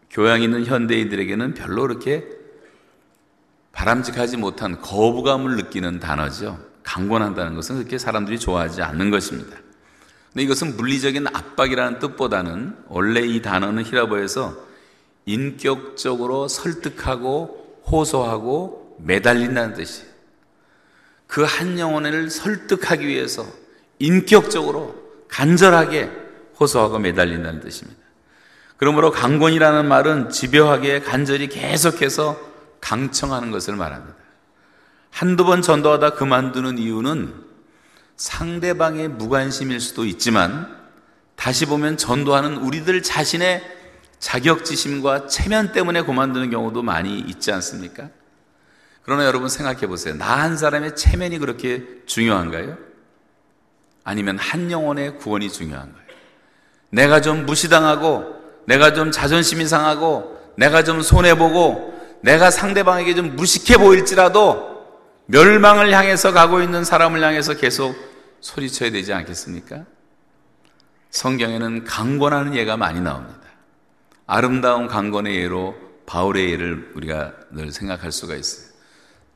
[0.10, 2.28] 교양 있는 현대인들에게는 별로 그렇게
[3.72, 6.60] 바람직하지 못한 거부감을 느끼는 단어죠.
[6.84, 9.58] 강권한다는 것은 그렇게 사람들이 좋아하지 않는 것입니다.
[10.32, 14.56] 근데 이것은 물리적인 압박이라는 뜻보다는 원래 이 단어는 히라보에서
[15.26, 20.14] 인격적으로 설득하고 호소하고 매달린다는 뜻이에요.
[21.28, 23.46] 그 한 영혼을 설득하기 위해서
[24.00, 24.96] 인격적으로
[25.30, 26.12] 간절하게
[26.60, 28.00] 호소하고 매달린다는 뜻입니다.
[28.78, 32.40] 그러므로 강권이라는 말은 집요하게 간절히 계속해서
[32.82, 34.16] 강청하는 것을 말합니다.
[35.10, 37.34] 한두 번 전도하다 그만두는 이유는
[38.18, 40.68] 상대방의 무관심일 수도 있지만
[41.36, 43.64] 다시 보면 전도하는 우리들 자신의
[44.20, 48.10] 자격지심과 체면 때문에 그만두는 경우도 많이 있지 않습니까?
[49.04, 50.16] 그러나 여러분 생각해 보세요.
[50.16, 52.78] 나 한 사람의 체면이 그렇게 중요한가요?
[54.04, 56.04] 아니면 한 영혼의 구원이 중요한가요?
[56.90, 58.36] 내가 좀 무시당하고
[58.66, 64.74] 내가 좀 자존심이 상하고 내가 좀 손해보고 내가 상대방에게 좀 무식해 보일지라도
[65.26, 67.96] 멸망을 향해서 가고 있는 사람을 향해서 계속
[68.42, 69.86] 소리쳐야 되지 않겠습니까?
[71.12, 73.40] 성경에는 강권하는 예가 많이 나옵니다.
[74.28, 78.73] 아름다운 강권의 예로 바울의 예를 우리가 늘 생각할 수가 있어요.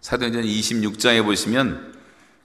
[0.02, 1.96] 사도행전 26장에 보시면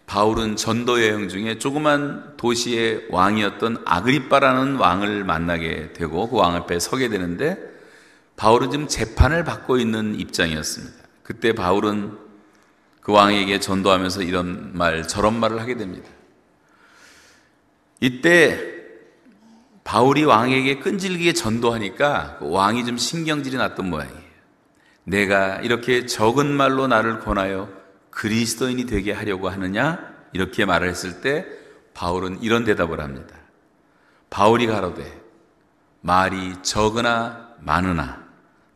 [0.07, 7.09] 바울은 전도 여행 중에 조그만 도시의 왕이었던 아그리빠라는 왕을 만나게 되고 그 왕 앞에 서게
[7.09, 7.57] 되는데
[8.37, 10.97] 바울은 지금 재판을 받고 있는 입장이었습니다.
[11.23, 12.19] 그때 바울은
[13.01, 16.09] 그 왕에게 전도하면서 이런 말, 저런 말을 하게 됩니다.
[18.01, 18.59] 이때
[19.85, 24.22] 바울이 왕에게 끈질기게 전도하니까 그 왕이 좀 신경질이 났던 모양이에요.
[25.05, 27.69] 내가 이렇게 적은 말로 나를 권하여
[28.11, 29.99] 그리스도인이 되게 하려고 하느냐?
[30.33, 31.47] 이렇게 말을 했을 때
[31.95, 33.37] 바울은 이런 대답을 합니다.
[34.31, 35.21] 바울이 가로되
[36.01, 38.23] 말이 적으나 많으나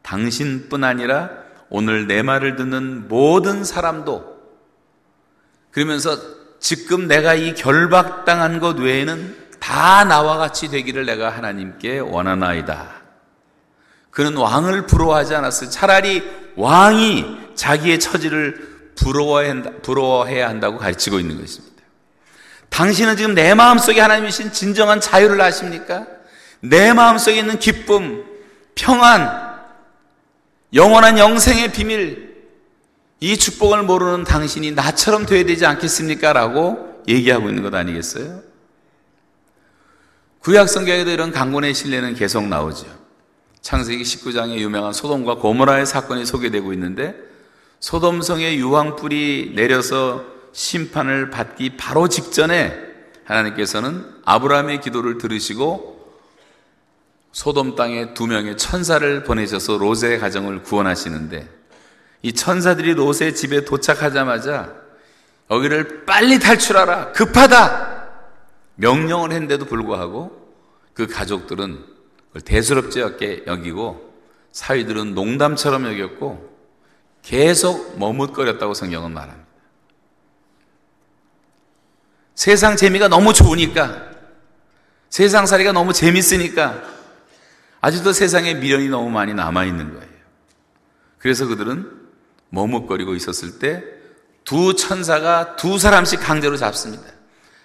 [0.03, 1.31] 당신뿐 아니라
[1.69, 4.37] 오늘 내 말을 듣는 모든 사람도
[5.71, 6.17] 그러면서
[6.59, 12.96] 지금 내가 이 결박당한 것 외에는 다 나와 같이 되기를 내가 하나님께 원하나이다.
[14.17, 15.69] 그는 왕을 부러워하지 않았어요.
[15.69, 16.23] 차라리
[16.57, 21.77] 왕이 자기의 처지를 부러워해야 한다고 가르치고 있는 것입니다.
[22.71, 26.07] 당신은 지금 내 마음속에 하나님이신 진정한 자유를 아십니까?
[26.61, 28.25] 내 마음속에 있는 기쁨,
[28.75, 29.55] 평안,
[30.73, 32.37] 영원한 영생의 비밀,
[33.21, 36.33] 이 축복을 모르는 당신이 나처럼 되어야 되지 않겠습니까?
[36.33, 38.41] 라고 얘기하고 있는 것 아니겠어요?
[40.39, 43.06] 구약 성경에도 이런 강권의 신뢰는 계속 나오죠.
[43.67, 47.17] 창세기 19장에 유명한 소돔과 고모라의 사건이 소개되고 있는데
[47.81, 52.81] 소돔성의 유황불이 내려서 심판을 받기 바로 직전에
[53.25, 56.15] 하나님께서는 아브라함의 기도를 들으시고
[57.33, 61.49] 소돔 땅에 두 명의 천사를 보내셔서 로세의 가정을 구원하시는데
[62.23, 64.75] 이 천사들이 로세 집에 도착하자마자
[65.51, 68.11] 여기를 빨리 탈출하라 급하다
[68.77, 70.55] 명령을 했는데도 불구하고
[70.95, 71.96] 그 가족들은
[72.45, 74.15] 대수롭지 않게 여기고
[74.53, 76.57] 사위들은 농담처럼 여겼고
[77.23, 79.47] 계속 머뭇거렸다고 성경은 말합니다.
[82.35, 84.11] 세상 재미가 너무 좋으니까
[85.09, 86.83] 세상 살이가 너무 재밌으니까
[87.81, 90.07] 아직도 세상에 미련이 너무 많이 남아 있는 거예요.
[91.19, 91.91] 그래서 그들은
[92.51, 93.97] 머뭇거리고 있었을 때
[94.47, 97.05] 두 천사가 두 사람씩 강제로 잡습니다.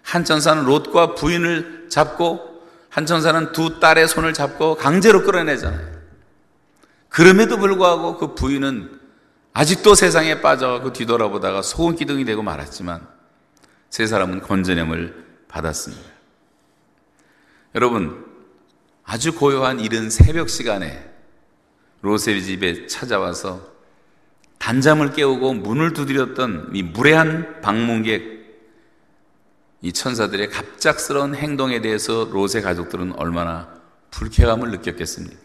[0.01, 2.50] 한 천사는 롯과 부인을 잡고
[2.91, 6.01] 한 천사는 두 딸의 손을 잡고 강제로 끌어내잖아요.
[7.07, 8.99] 그럼에도 불구하고 그 부인은
[9.53, 13.07] 아직도 세상에 빠져 그 뒤돌아보다가 소금 기둥이 되고 말았지만
[13.89, 16.03] 세 사람은 건전함을 받았습니다.
[17.75, 18.25] 여러분,
[19.05, 21.09] 아주 고요한 이른 새벽 시간에
[22.01, 23.71] 로셀 집에 찾아와서
[24.57, 28.40] 단잠을 깨우고 문을 두드렸던 이 무례한 방문객
[29.81, 35.37] 이 천사들의 갑작스러운 행동에 대해서 롯의 가족들은 얼마나 불쾌감을 느꼈겠습니까?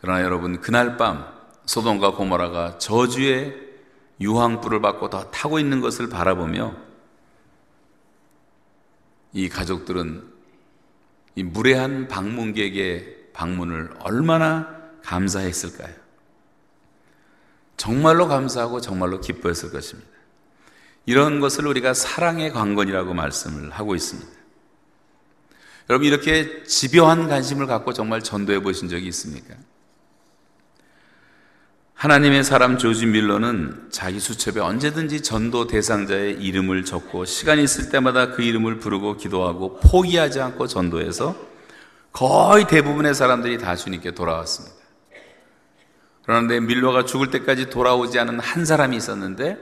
[0.00, 1.26] 그러나 여러분 그날 밤
[1.66, 3.54] 소돔과 고모라가 저주의
[4.20, 6.74] 유황불을 받고 더 타고 있는 것을 바라보며
[9.32, 10.30] 이 가족들은
[11.36, 15.94] 이 무례한 방문객의 방문을 얼마나 감사했을까요?
[17.76, 20.10] 정말로 감사하고 정말로 기뻐했을 것입니다.
[21.06, 24.30] 이런 것을 우리가 사랑의 관건이라고 말씀을 하고 있습니다.
[25.88, 29.54] 여러분 이렇게 집요한 관심을 갖고 정말 전도해 보신 적이 있습니까?
[31.94, 38.42] 하나님의 사람 조지 밀러는 자기 수첩에 언제든지 전도 대상자의 이름을 적고 시간이 있을 때마다 그
[38.42, 41.36] 이름을 부르고 기도하고 포기하지 않고 전도해서
[42.12, 44.76] 거의 대부분의 사람들이 다 주님께 돌아왔습니다.
[46.22, 49.58] 그런데 밀러가 죽을 때까지 돌아오지 않은 한 사람이 있었는데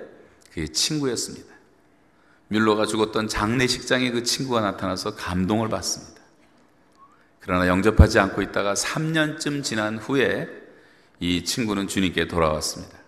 [0.59, 1.55] 그게 친구였습니다.
[2.49, 6.21] 밀러가 죽었던 장례식장에 그 친구가 나타나서 감동을 받습니다.
[7.39, 10.49] 그러나 영접하지 않고 있다가 3년쯤 지난 후에
[11.21, 12.99] 이 친구는 주님께 돌아왔습니다.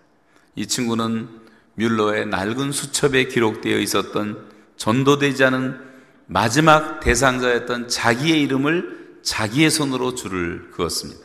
[0.55, 1.27] 이 친구는
[1.75, 5.79] 뮬러의 낡은 수첩에 기록되어 있었던 전도되지 않은
[6.27, 11.21] 마지막 대상자였던 자기의 이름을 자기의 손으로 줄을 그었습니다.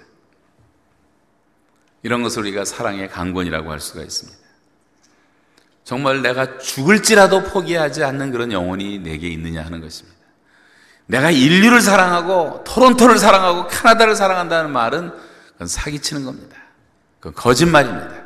[2.02, 4.45] 이런 것을 우리가 사랑의 강권이라고 할 수가 있습니다.
[5.86, 10.18] 정말 내가 죽을지라도 포기하지 않는 그런 영혼이 내게 있느냐 하는 것입니다.
[11.06, 15.12] 내가 인류를 사랑하고 토론토를 사랑하고 캐나다를 사랑한다는 말은
[15.52, 16.56] 그건 사기치는 겁니다.
[17.20, 18.24] 그 거짓말입니다.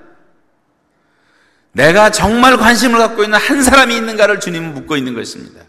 [1.73, 5.61] 내가 정말 관심을 갖고 있는 한 사람이 있는가를 주님은 묻고 있는 것입니다.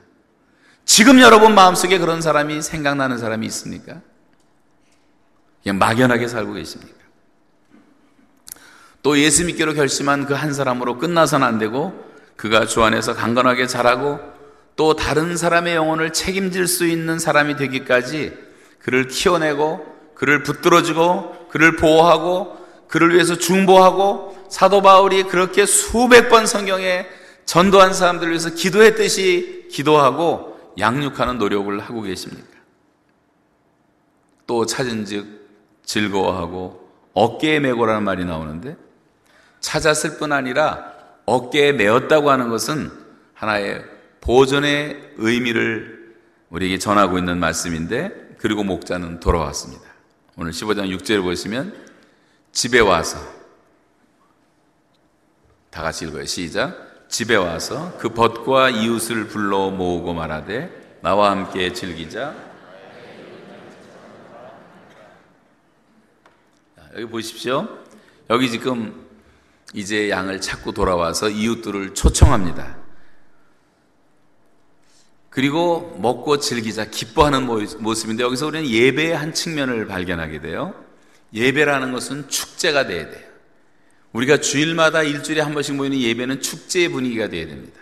[0.86, 4.00] 지금 여러분 마음속에 그런 사람이 생각나는 사람이 있습니까?
[5.62, 7.01] 그냥 막연하게 살고 계십니까?
[9.04, 11.94] 또 예수 믿기로 결심한 그 한 사람으로 끝나서는 안 되고
[12.36, 14.20] 그가 주 안에서 강건하게 자라고
[14.76, 18.34] 또 다른 사람의 영혼을 책임질 수 있는 사람이 되기까지
[18.80, 19.86] 그를 키워내고
[20.16, 27.06] 그를 붙들어주고 그를 보호하고 그를 위해서 중보하고 사도 바울이 그렇게 수백 번 성경에
[27.46, 32.48] 전도한 사람들을 위해서 기도했듯이 기도하고 양육하는 노력을 하고 계십니까?
[34.48, 35.48] 또 찾은 즉
[35.84, 38.76] 즐거워하고 어깨에 메고라는 말이 나오는데
[39.62, 40.92] 찾았을 뿐 아니라
[41.26, 42.92] 어깨에 메었다고 하는 것은
[43.34, 43.86] 하나의
[44.20, 46.16] 보존의 의미를
[46.50, 49.84] 우리에게 전하고 있는 말씀인데 그리고 목자는 돌아왔습니다.
[50.36, 51.74] 오늘 15장 6절을 보시면
[52.52, 53.18] 집에 와서
[55.70, 56.26] 다 같이 읽어요.
[56.26, 57.08] 시작.
[57.08, 62.36] 집에 와서 그 벗과 이웃을 불러 모으고 말하되 나와 함께 즐기자.
[66.94, 67.68] 여기 보십시오.
[68.30, 69.01] 여기 지금
[69.74, 72.78] 이제 양을 찾고 돌아와서 이웃들을 초청합니다.
[75.30, 77.46] 그리고 먹고 즐기자 기뻐하는
[77.80, 80.74] 모습인데 여기서 우리는 예배의 한 측면을 발견하게 돼요.
[81.34, 83.32] 예배라는 것은 축제가 돼야 돼요.
[84.12, 87.80] 우리가 주일마다 일주일에 한 번씩 모이는 예배는 축제의 분위기가 돼야 됩니다.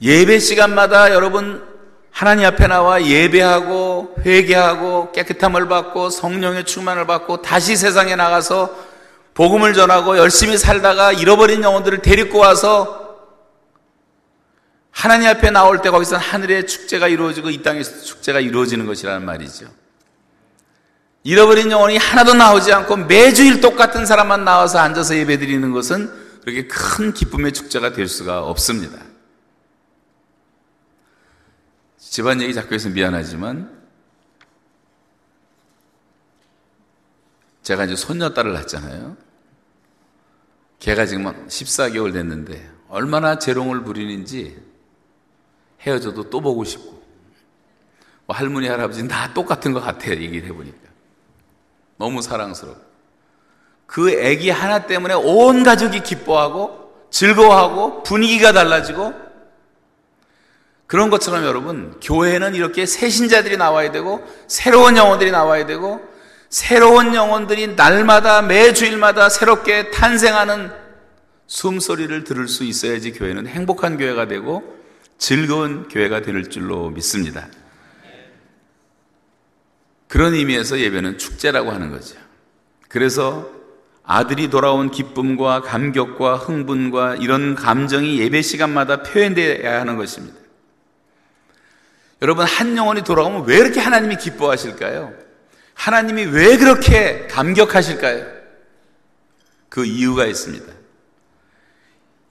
[0.00, 1.66] 예배 시간마다 여러분
[2.12, 8.93] 하나님 앞에 나와 예배하고 회개하고 깨끗함을 받고 성령의 충만을 받고 다시 세상에 나가서
[9.34, 13.04] 복음을 전하고 열심히 살다가 잃어버린 영혼들을 데리고 와서
[14.90, 19.66] 하나님 앞에 나올 때 거기서 하늘의 축제가 이루어지고 이 땅에서 축제가 이루어지는 것이라는 말이죠.
[21.24, 26.12] 잃어버린 영혼이 하나도 나오지 않고 매주일 똑같은 사람만 나와서 앉아서 예배 드리는 것은
[26.42, 28.98] 그렇게 큰 기쁨의 축제가 될 수가 없습니다.
[31.98, 33.82] 집안 얘기 자꾸 해서 미안하지만
[37.62, 39.23] 제가 이제 손녀딸을 낳았잖아요.
[40.84, 44.62] 걔가 지금 14개월 됐는데 얼마나 재롱을 부리는지
[45.80, 47.02] 헤어져도 또 보고 싶고
[48.26, 50.12] 뭐 할머니 할아버지는 다 똑같은 것 같아요.
[50.12, 50.76] 얘기를 해보니까.
[51.96, 52.76] 너무 사랑스러워.
[53.86, 59.14] 그 아기 하나 때문에 온 가족이 기뻐하고 즐거워하고 분위기가 달라지고
[60.86, 66.13] 그런 것처럼 여러분 교회는 이렇게 새 신자들이 나와야 되고 새로운 영혼들이 나와야 되고
[66.48, 70.70] 새로운 영혼들이 날마다 매주일마다 새롭게 탄생하는
[71.46, 74.62] 숨소리를 들을 수 있어야지 교회는 행복한 교회가 되고
[75.18, 77.48] 즐거운 교회가 될 줄로 믿습니다.
[80.08, 82.16] 그런 의미에서 예배는 축제라고 하는 거죠.
[82.88, 83.50] 그래서
[84.04, 90.38] 아들이 돌아온 기쁨과 감격과 흥분과 이런 감정이 예배 시간마다 표현되어야 하는 것입니다.
[92.22, 95.23] 여러분, 한 영혼이 돌아오면 왜 이렇게 하나님이 기뻐하실까요?
[95.74, 98.26] 하나님이 왜 그렇게 감격하실까요?
[99.68, 100.72] 그 이유가 있습니다.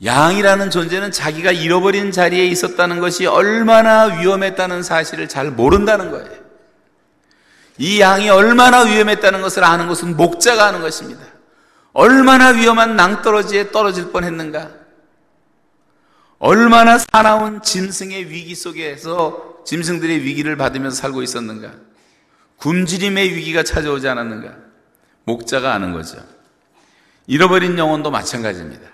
[0.04, 6.44] 양이라는 존재는 자기가 잃어버린 자리에 있었다는 것이 얼마나 위험했다는 사실을 잘 모른다는 거예요.
[7.78, 11.22] 이 양이 얼마나 위험했다는 것을 아는 것은 목자가 아는 것입니다.
[11.94, 14.72] 얼마나 위험한 낭떠러지에 떨어질 뻔 했는가?
[16.39, 21.72] 얼마나 사나운 짐승의 위기 속에서 짐승들의 위기를 받으면서 살고 있었는가?
[22.58, 24.54] 굶주림의 위기가 찾아오지 않았는가?
[25.26, 26.18] 목자가 아는 거죠.
[27.28, 28.93] 잃어버린 영혼도 마찬가지입니다.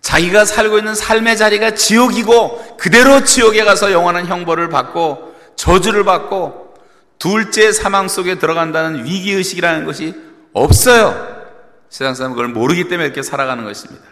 [0.00, 6.74] 자기가 살고 있는 삶의 자리가 지옥이고 그대로 지옥에 가서 영원한 형벌을 받고 저주를 받고
[7.18, 10.14] 둘째 사망 속에 들어간다는 위기의식이라는 것이
[10.52, 11.44] 없어요.
[11.88, 14.04] 세상 사람은 그걸 모르기 때문에 이렇게 살아가는 것입니다.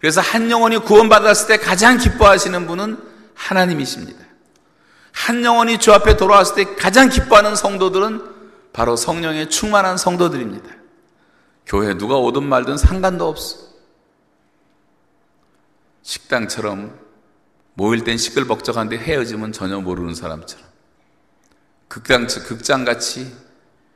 [0.00, 2.98] 그래서 한 영혼이 구원받았을 때 가장 기뻐하시는 분은
[3.34, 4.23] 하나님이십니다.
[5.14, 8.34] 한 영혼이 주 앞에 돌아왔을 때 가장 기뻐하는 성도들은
[8.72, 10.68] 바로 성령에 충만한 성도들입니다.
[11.66, 13.58] 교회 누가 오든 말든 상관도 없어.
[16.02, 16.98] 식당처럼
[17.74, 20.66] 모일 땐 시끌벅적한데 헤어지면 전혀 모르는 사람처럼.
[21.88, 23.34] 극장, 극장같이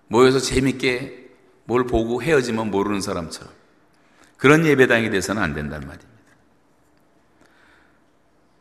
[0.06, 1.30] 모여서 재밌게
[1.64, 3.52] 뭘 보고 헤어지면 모르는 사람처럼.
[4.36, 6.07] 그런 예배당이 돼서는 안 된단 말입니다.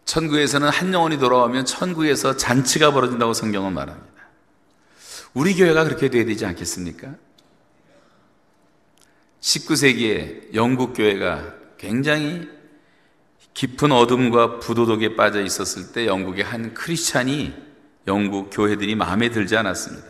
[0.07, 4.07] 천국에서는 한 영혼이 돌아오면 천국에서 잔치가 벌어진다고 성경은 말합니다.
[5.33, 7.13] 우리 교회가 그렇게 돼야 되지 않겠습니까?
[9.41, 12.47] 19세기에 영국 교회가 굉장히
[13.53, 17.53] 깊은 어둠과 부도덕에 빠져 있었을 때 영국의 한 크리스찬이
[18.07, 20.07] 영국 교회들이 마음에 들지 않았습니다.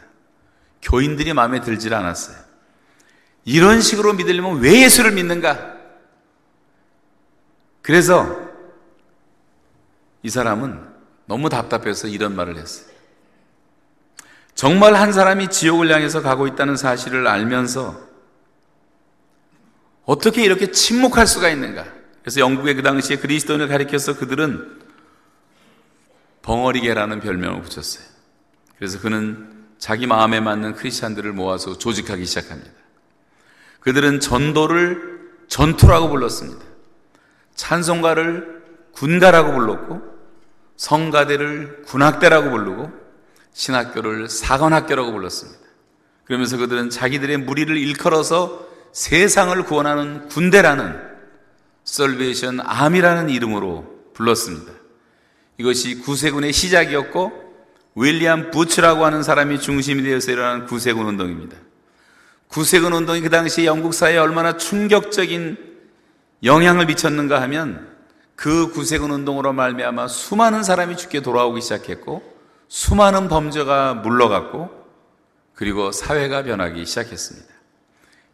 [0.83, 2.37] 교인들이 마음에 들지 않았어요.
[3.45, 5.75] 이런 식으로 믿으려면 왜 예수를 믿는가?
[7.81, 8.46] 그래서
[10.23, 12.87] 이 사람은 너무 답답해서 이런 말을 했어요.
[14.55, 18.07] 정말 한 사람이 지옥을 향해서 가고 있다는 사실을 알면서
[20.05, 21.85] 어떻게 이렇게 침묵할 수가 있는가?
[22.21, 24.81] 그래서 영국의 그 당시에 그리스도인을 가리켜서 그들은
[26.41, 28.05] 벙어리개라는 별명을 붙였어요.
[28.77, 32.71] 그래서 그는 자기 마음에 맞는 크리스찬들을 모아서 조직하기 시작합니다.
[33.81, 36.65] 그들은 전도를 전투라고 불렀습니다.
[37.55, 38.56] 찬송가를
[38.97, 40.01] 군가라고 불렀고
[40.75, 42.91] 성가대를 군학대라고 부르고
[43.53, 45.59] 신학교를 사관학교라고 불렀습니다.
[46.25, 50.99] 그러면서 그들은 자기들의 무리를 일컬어서 세상을 구원하는 군대라는
[51.83, 54.73] 설베이션 암이라는 이름으로 불렀습니다.
[55.57, 57.45] 이것이 구세군의 시작이었고
[57.95, 61.55] 윌리엄 부츠라고 하는 사람이 중심이 되어서 일어난 구세군 운동입니다.
[62.47, 65.57] 구세군 운동이 그 당시 영국 사회에 얼마나 충격적인
[66.43, 67.96] 영향을 미쳤는가 하면
[68.37, 72.21] 그 구세군 운동으로 말미암아 수많은 사람이 죽게 돌아오기 시작했고
[72.67, 74.69] 수많은 범죄가 물러갔고
[75.55, 77.47] 그리고 사회가 변하기 시작했습니다.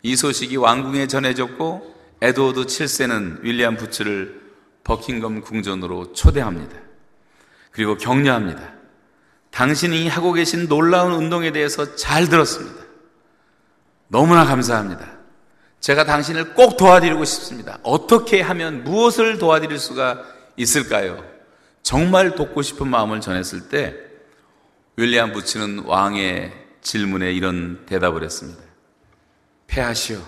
[0.01, 4.41] 이 소식이 왕궁에 전해졌고 에드워드 7세는 윌리엄 부츠를
[4.83, 6.75] 버킹엄 궁전으로 초대합니다.
[7.71, 8.73] 그리고 격려합니다.
[9.51, 12.83] 당신이 하고 계신 놀라운 운동에 대해서 잘 들었습니다.
[14.09, 15.12] 너무나 감사합니다.
[15.83, 17.77] 제가 당신을 꼭 도와드리고 싶습니다.
[17.83, 20.23] 어떻게 하면 무엇을 도와드릴 수가
[20.55, 21.21] 있을까요?
[21.81, 23.93] 정말 돕고 싶은 마음을 전했을 때
[24.95, 28.63] 윌리엄 부츠는 왕의 질문에 이런 대답을 했습니다.
[29.67, 30.19] 패하시오.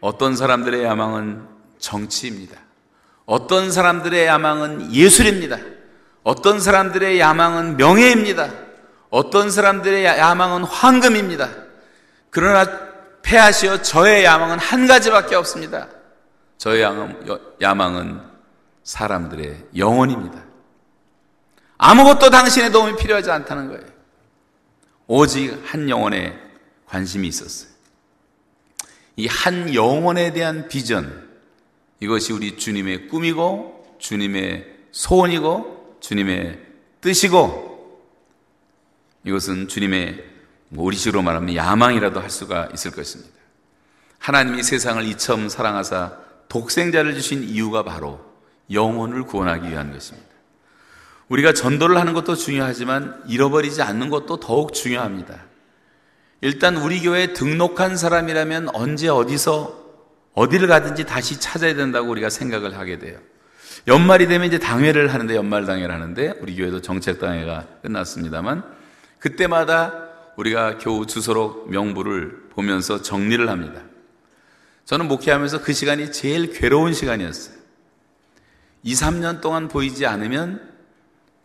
[0.00, 1.48] 어떤 사람들의 야망은
[1.80, 2.56] 정치입니다.
[3.26, 5.58] 어떤 사람들의 야망은 예술입니다.
[6.22, 8.48] 어떤 사람들의 야망은 명예입니다.
[9.10, 11.48] 어떤 사람들의 야망은 황금입니다.
[12.30, 12.89] 그러나
[13.22, 15.88] 패하시어 저의 야망은 한 가지밖에 없습니다.
[16.58, 16.82] 저의
[17.60, 18.20] 야망은
[18.82, 20.44] 사람들의 영혼입니다.
[21.78, 23.84] 아무것도 당신의 도움이 필요하지 않다는 거예요.
[25.06, 26.38] 오직 한 영혼에
[26.86, 27.70] 관심이 있었어요.
[29.16, 31.28] 이 한 영혼에 대한 비전,
[32.00, 36.58] 이것이 우리 주님의 꿈이고, 주님의 소원이고, 주님의
[37.00, 38.00] 뜻이고,
[39.24, 40.24] 이것은 주님의
[40.70, 43.32] 뭐 우리식으로 말하면 야망이라도 할 수가 있을 것입니다.
[44.18, 46.12] 하나님이 세상을 이처음 사랑하사
[46.48, 48.20] 독생자를 주신 이유가 바로
[48.70, 50.28] 영혼을 구원하기 위한 것입니다.
[51.28, 55.44] 우리가 전도를 하는 것도 중요하지만 잃어버리지 않는 것도 더욱 중요합니다.
[56.40, 59.78] 일단 우리 교회에 등록한 사람이라면 언제 어디서
[60.34, 63.18] 어디를 가든지 다시 찾아야 된다고 우리가 생각을 하게 돼요.
[63.86, 68.64] 연말이 되면 이제 당회를 하는데 연말 당회를 하는데 우리 교회도 정책 당회가 끝났습니다만
[69.18, 70.09] 그때마다
[70.40, 73.82] 우리가 교우 주소록 명부를 보면서 정리를 합니다.
[74.86, 77.56] 저는 목회하면서 그 시간이 제일 괴로운 시간이었어요.
[78.82, 80.66] 2, 3년 동안 보이지 않으면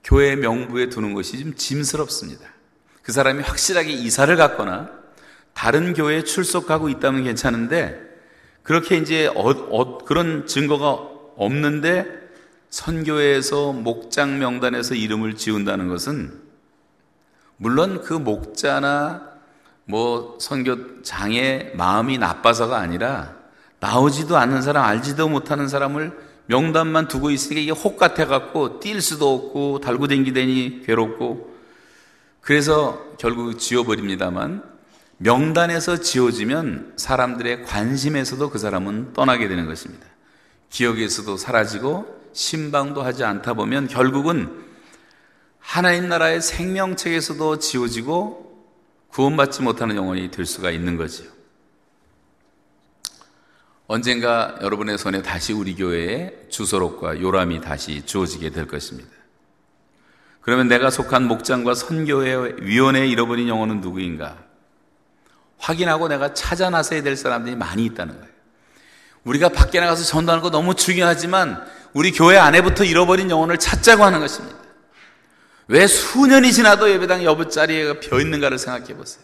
[0.03, 2.47] 교회 명부에 두는 것이 좀 짐스럽습니다.
[3.01, 4.89] 그 사람이 확실하게 이사를 갔거나
[5.53, 7.99] 다른 교회에 출석하고 있다면 괜찮은데
[8.63, 10.93] 그렇게 이제 어, 어, 그런 증거가
[11.35, 12.05] 없는데
[12.69, 16.44] 선교회에서 목장 명단에서 이름을 지운다는 것은
[17.57, 19.35] 물론 그 목자나
[19.85, 23.35] 뭐 선교장의 마음이 나빠서가 아니라
[23.79, 29.79] 나오지도 않는 사람, 알지도 못하는 사람을 명단만 두고 있으니까 이게 혹 같아갖고 뛸 수도 없고
[29.79, 31.55] 달고 댕기더니 괴롭고
[32.41, 34.63] 그래서 결국 지워버립니다만
[35.17, 40.05] 명단에서 지워지면 사람들의 관심에서도 그 사람은 떠나게 되는 것입니다.
[40.69, 44.64] 기억에서도 사라지고 신방도 하지 않다 보면 결국은
[45.65, 48.65] 하나님 나라의 생명책에서도 지워지고
[49.09, 51.27] 구원받지 못하는 영혼이 될 수가 있는 거지요.
[53.87, 59.09] 언젠가 여러분의 손에 다시 우리 교회에 주소록과 요람이 다시 주어지게 될 것입니다.
[60.41, 64.37] 그러면 내가 속한 목장과 선교회 위원회에 잃어버린 영혼은 누구인가?
[65.57, 68.33] 확인하고 내가 찾아 나서야 될 사람들이 많이 있다는 거예요.
[69.23, 74.64] 우리가 밖에 나가서 전도하는 거 너무 중요하지만 우리 교회 안에부터 잃어버린 영혼을 찾자고 하는 것입니다.
[75.67, 79.23] 왜 수년이 지나도 예배당 여부 자리에 벼 있는가를 생각해 보세요.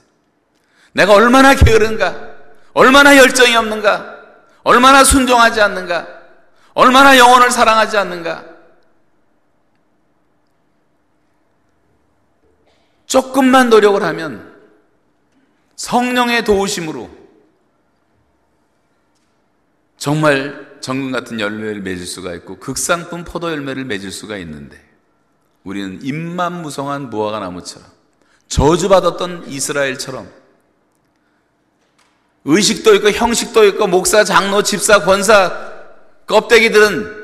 [0.94, 2.36] 내가 얼마나 게으른가?
[2.74, 4.20] 얼마나 열정이 없는가?
[4.64, 6.08] 얼마나 순종하지 않는가?
[6.74, 8.46] 얼마나 영혼을 사랑하지 않는가?
[13.06, 14.56] 조금만 노력을 하면
[15.76, 17.10] 성령의 도우심으로
[19.98, 24.91] 정말 정금 같은 열매를 맺을 수가 있고 극상품 포도 열매를 맺을 수가 있는데
[25.64, 27.88] 우리는 입만 무성한 무화과 나무처럼
[28.48, 30.30] 저주받았던 이스라엘처럼
[32.44, 35.72] 의식도 있고 형식도 있고 목사, 장로, 집사, 권사
[36.26, 37.22] 껍데기들은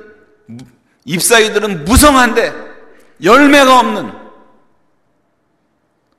[1.05, 2.53] 잎사귀들은 무성한데
[3.23, 4.27] 열매가 없는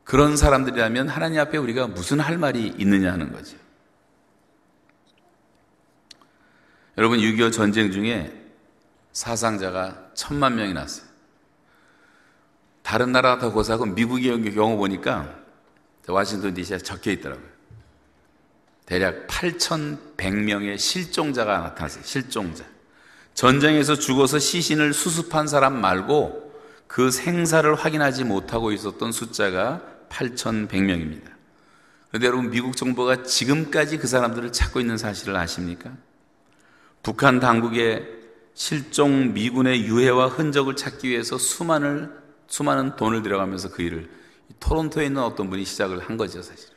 [0.05, 3.57] 그런 사람들이라면 하나님 앞에 우리가 무슨 할 말이 있느냐 하는 거죠.
[6.97, 8.33] 여러분 6.25 전쟁 중에
[9.13, 11.08] 사상자가 천만 명이 났어요.
[12.89, 15.35] 다른 나라 더 고사하고 미국의 경우 보니까
[16.07, 17.47] 와싱턴 DC에 적혀 있더라고요.
[18.87, 22.03] 대략 8,100명의 실종자가 나타났어요.
[22.03, 22.65] 실종자.
[23.35, 26.51] 전쟁에서 죽어서 시신을 수습한 사람 말고
[26.87, 31.29] 그 생사를 확인하지 못하고 있었던 숫자가 8,100명입니다.
[32.09, 35.93] 그런데 여러분, 미국 정부가 지금까지 그 사람들을 찾고 있는 사실을 아십니까?
[37.03, 38.09] 북한 당국의
[38.55, 44.11] 실종 미군의 유해와 흔적을 찾기 위해서 수많은 수많은 돈을 들여가면서 그 일을
[44.59, 46.71] 토론토에 있는 어떤 분이 시작을 한 거죠, 사실.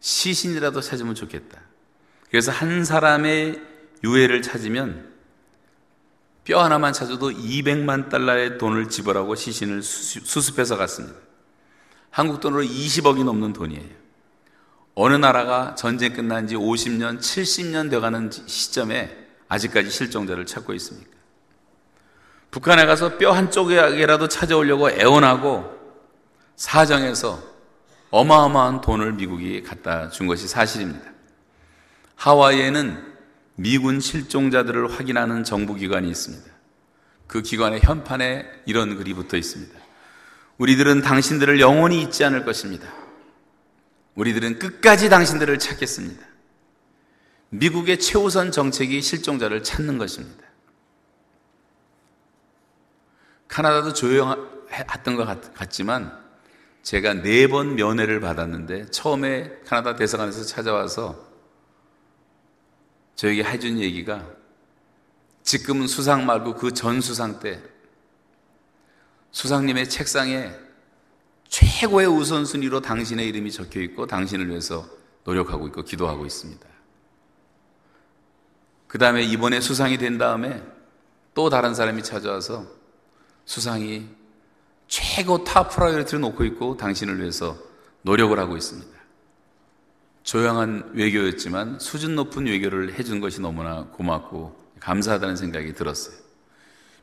[0.00, 1.60] 시신이라도 찾으면 좋겠다.
[2.30, 3.60] 그래서 한 사람의
[4.04, 5.12] 유해를 찾으면
[6.44, 11.18] 뼈 하나만 찾아도 200만 달러의 돈을 지불하고 시신을 수습해서 갔습니다.
[12.10, 13.98] 한국 돈으로 20억이 넘는 돈이에요.
[14.94, 19.16] 어느 나라가 전쟁 끝난 지 50년, 70년 돼가는 시점에
[19.48, 21.17] 아직까지 실종자를 찾고 있습니까?
[22.50, 25.70] 북한에 가서 뼈 한쪽이라도 찾아오려고 애원하고
[26.56, 27.42] 사정해서
[28.10, 31.10] 어마어마한 돈을 미국이 갖다 준 것이 사실입니다.
[32.16, 33.16] 하와이에는
[33.56, 36.50] 미군 실종자들을 확인하는 정부기관이 있습니다.
[37.26, 39.78] 그 기관의 현판에 이런 글이 붙어 있습니다.
[40.56, 42.88] 우리들은 당신들을 영원히 잊지 않을 것입니다.
[44.14, 46.26] 우리들은 끝까지 당신들을 찾겠습니다.
[47.50, 50.47] 미국의 최우선 정책이 실종자를 찾는 것입니다.
[53.48, 55.24] 카나다도 조용했던 것
[55.54, 56.16] 같 지만
[56.82, 61.26] 제가 네 번 면회를 받았는데 처음에 카나다 대사관에서 찾아와서
[63.16, 64.24] 저에게 해준 얘기가
[65.42, 67.60] 지금은 수상 말고 그 전 수상 때
[69.32, 70.52] 수상님의 책상에
[71.48, 74.86] 최고의 우선순위로 당신의 이름이 적혀 있고 당신을 위해서
[75.24, 76.66] 노력하고 있고 기도하고 있습니다.
[78.86, 80.62] 그 다음에 이번에 수상이 된 다음에
[81.34, 82.66] 또 다른 사람이 찾아와서
[83.48, 84.06] 수상이
[84.88, 87.56] 최고 top priority를 놓고 있고 당신을 위해서
[88.02, 88.98] 노력을 하고 있습니다.
[90.22, 96.14] 조용한 외교였지만 수준 높은 외교를 해준 것이 너무나 고맙고 감사하다는 생각이 들었어요.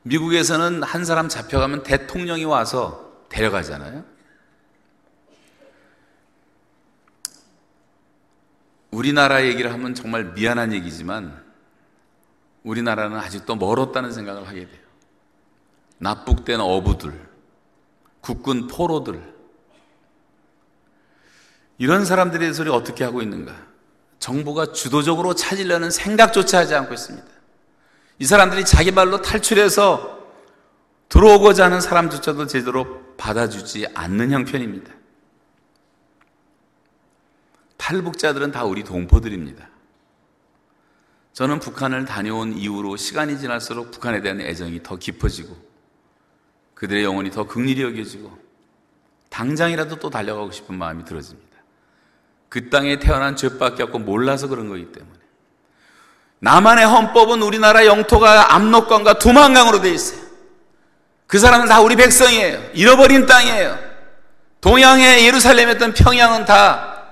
[0.04, 4.06] 미국에서는 한 사람 잡혀가면 대통령이 와서 데려가잖아요.
[8.91, 11.43] 우리나라 얘기를 하면 정말 미안한 얘기지만
[12.62, 14.85] 우리나라는 아직도 멀었다는 생각을 하게 돼요.
[16.00, 17.28] 납북된 어부들,
[18.22, 19.36] 국군 포로들,
[21.78, 22.06] 이런
[22.39, 23.54] 대해서 우리가 어떻게 하고 있는가?
[24.20, 27.28] 정부가 주도적으로 찾으려는 생각조차 하지 않고 있습니다.
[28.20, 30.16] 이 사람들이 자기 발로 탈출해서
[31.10, 34.93] 들어오고자 하는 사람조차도 제대로 받아주지 않는 형편입니다.
[37.78, 39.70] 탈북자들은 다 우리 동포들입니다.
[41.34, 45.56] 저는 북한을 다녀온 이후로 시간이 지날수록 북한에 대한 애정이 더 깊어지고
[46.76, 48.38] 그들의 영혼이 더 극렬히 여겨지고
[49.30, 51.56] 당장이라도 또 달려가고 싶은 마음이 들어집니다.
[52.50, 55.16] 그 땅에 태어난 죄밖에 없고 몰라서 그런 거기 때문에.
[56.40, 60.22] 남한의 헌법은 우리나라 영토가 압록강과 두만강으로 되어 있어요.
[61.28, 62.72] 그 사람은 다 우리 백성이에요.
[62.74, 63.78] 잃어버린 땅이에요.
[64.62, 67.04] 동양의 예루살렘이었던 평양은 다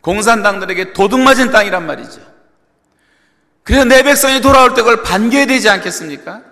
[0.00, 2.20] 공산당들에게 도둑 맞은 땅이란 말이죠.
[3.62, 6.42] 그래서 내 백성이 돌아올 때 그걸 반겨야 되지 않겠습니까?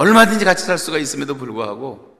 [0.00, 2.16] 얼마든지 같이 살 수가 있음에도 불구하고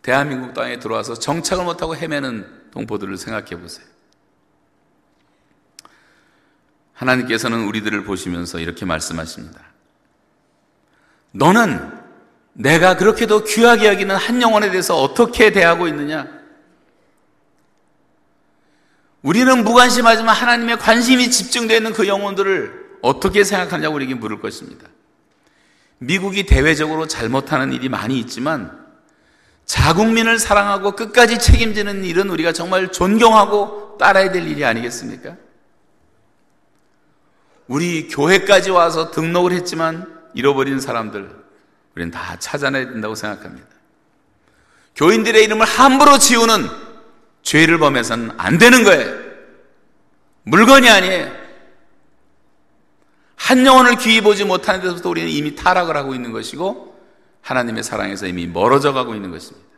[0.00, 3.84] 대한민국 땅에 들어와서 정착을 못하고 헤매는 동포들을 생각해 보세요.
[6.94, 9.60] 하나님께서는 우리들을 보시면서 이렇게 말씀하십니다.
[11.32, 11.92] 너는
[12.54, 16.26] 내가 그렇게도 귀하게 여기는 한 영혼에 대해서 어떻게 대하고 있느냐?
[19.20, 24.88] 우리는 무관심하지만 하나님의 관심이 집중되어 있는 그 영혼들을 어떻게 생각하냐고 우리에게 물을 것입니다.
[25.98, 28.84] 미국이 대외적으로 잘못하는 일이 많이 있지만
[29.64, 35.36] 자국민을 사랑하고 끝까지 책임지는 일은 우리가 정말 존경하고 따라야 될 일이 아니겠습니까?
[37.66, 41.30] 우리 교회까지 와서 등록을 했지만 잃어버린 사람들,
[41.94, 43.66] 우리는 다 찾아내야 된다고 생각합니다.
[44.96, 46.68] 교인들의 이름을 함부로 지우는
[47.42, 49.24] 죄를 범해서는 안 되는 거예요.
[50.42, 51.43] 물건이 아니에요.
[53.44, 56.94] 한 영혼을 귀히 보지 못하는 데서부터 우리는 이미 타락을 하고 있는 것이고
[57.42, 59.68] 하나님의 사랑에서 이미 멀어져 가고 있는 것입니다.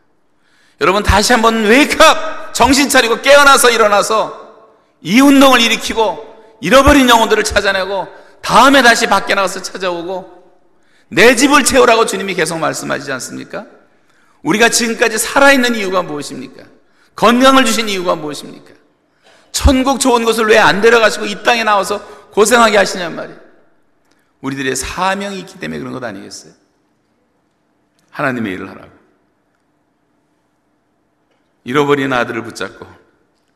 [0.80, 2.54] 여러분 다시 한번 웨이크업!
[2.54, 4.54] 정신 차리고 깨어나서 일어나서
[5.00, 8.06] 이 운동을 일으키고 잃어버린 영혼들을 찾아내고
[8.40, 10.44] 다음에 다시 밖에 나가서 찾아오고
[11.08, 13.66] 내 집을 채우라고 주님이 계속 말씀하시지 않습니까?
[14.44, 16.62] 우리가 지금까지 살아있는 이유가 무엇입니까?
[17.16, 18.70] 건강을 주신 이유가 무엇입니까?
[19.50, 21.98] 천국 좋은 곳을 왜 안 데려가시고 이 땅에 나와서
[22.30, 23.45] 고생하게 하시냔 말이에요.
[24.40, 26.52] 우리들의 사명이 있기 때문에 그런 것 아니겠어요?
[28.10, 28.90] 하나님의 일을 하라고.
[31.64, 32.86] 잃어버린 아들을 붙잡고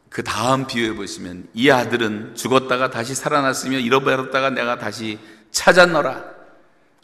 [0.09, 5.19] 그 다음 비유해 보시면 이 아들은 죽었다가 다시 살아났으며 잃어버렸다가 내가 다시
[5.53, 6.25] 찾았노라.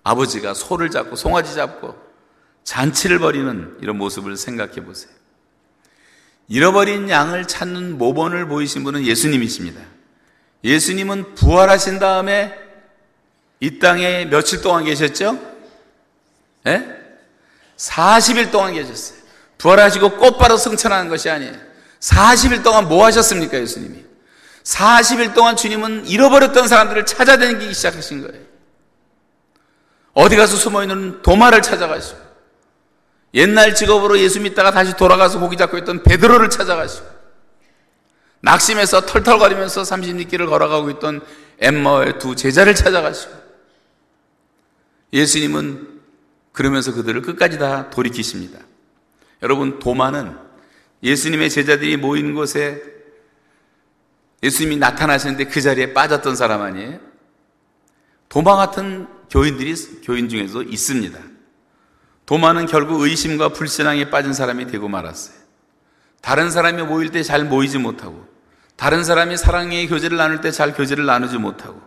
[0.02, 1.96] 아버지가 소를 잡고 송아지 잡고
[2.64, 5.12] 잔치를 벌이는 이런 모습을 생각해 보세요.
[6.48, 9.80] 잃어버린 양을 찾는 모범을 보이신 분은 예수님이십니다.
[10.64, 12.65] 예수님은 부활하신 다음에
[13.60, 15.38] 이 땅에 며칠 동안 계셨죠?
[16.66, 16.86] 예?
[17.76, 19.18] 40일 동안 계셨어요.
[19.58, 21.54] 부활하시고 꽃바로 승천하는 것이 아니에요.
[22.00, 24.04] 40일 동안 뭐 하셨습니까, 예수님이?
[24.62, 28.44] 40일 동안 주님은 잃어버렸던 사람들을 찾아다니기 시작하신 거예요.
[30.12, 32.26] 어디 가서 숨어 있는 도마를 찾아가시고,
[33.34, 37.06] 옛날 직업으로 예수 믿다가 다시 돌아가서 고기 잡고 있던 베드로를 찾아가시고
[38.40, 41.20] 낙심해서 털털거리면서 30리길을 걸어가고 있던
[41.60, 43.45] 엠마의 두 제자를 찾아가시고
[45.16, 46.00] 예수님은
[46.52, 48.58] 그러면서 그들을 끝까지 다 돌이키십니다.
[49.42, 50.36] 여러분 도마는
[51.02, 52.82] 예수님의 제자들이 모인 곳에
[54.42, 57.00] 예수님이 나타나시는데 그 자리에 빠졌던 사람 아니에요?
[58.28, 61.18] 도마 같은 교인들이 교인 중에도 있습니다.
[62.26, 65.36] 도마는 결국 의심과 불신앙에 빠진 사람이 되고 말았어요.
[66.20, 68.26] 다른 사람이 모일 때 잘 모이지 못하고,
[68.74, 71.80] 다른 사람이 사랑의 교제를 나눌 때 잘 교제를 나누지 못하고,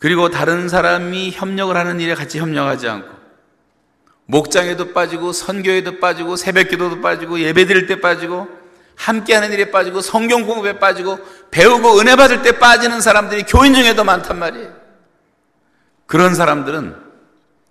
[0.00, 3.20] 그리고 다른 사람이 협력을 하는 일에 같이 협력하지 않고,
[4.24, 8.48] 목장에도 빠지고, 선교에도 빠지고, 새벽 기도도 빠지고, 예배 드릴 때 빠지고,
[8.96, 11.18] 함께 하는 일에 빠지고, 성경 공부에 빠지고,
[11.50, 14.74] 배우고 은혜 받을 때 빠지는 사람들이 교인 중에도 많단 말이에요.
[16.06, 16.96] 그런 사람들은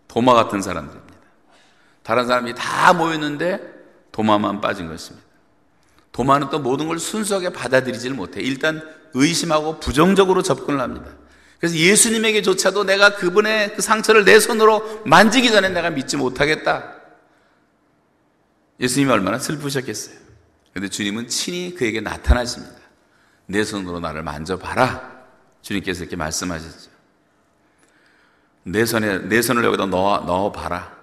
[0.08, 1.00] 도마 같은 사람들.
[2.04, 3.60] 다른 사람이 다 모였는데
[4.12, 5.28] 도마만 빠진 것입니다.
[6.12, 8.42] 도마는 또 모든 걸 순수하게 받아들이지를 못해.
[8.42, 8.82] 일단
[9.14, 11.12] 의심하고 부정적으로 접근을 합니다.
[11.60, 16.96] 그래서 예수님에게조차도 내가 그분의 그 상처를 내 손으로 만지기 전에 내가 믿지 못하겠다.
[18.80, 20.16] 예수님이 얼마나 슬프셨겠어요.
[20.72, 22.76] 그런데 주님은 친히 그에게 나타나십니다.
[23.46, 25.20] 내 손으로 나를 만져봐라.
[25.62, 26.90] 주님께서 이렇게 말씀하셨죠.
[28.64, 30.98] 내 손에, 내 손을 여기다 넣어, 넣어봐라.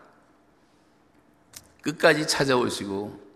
[1.83, 3.27] 끝까지 찾아오시고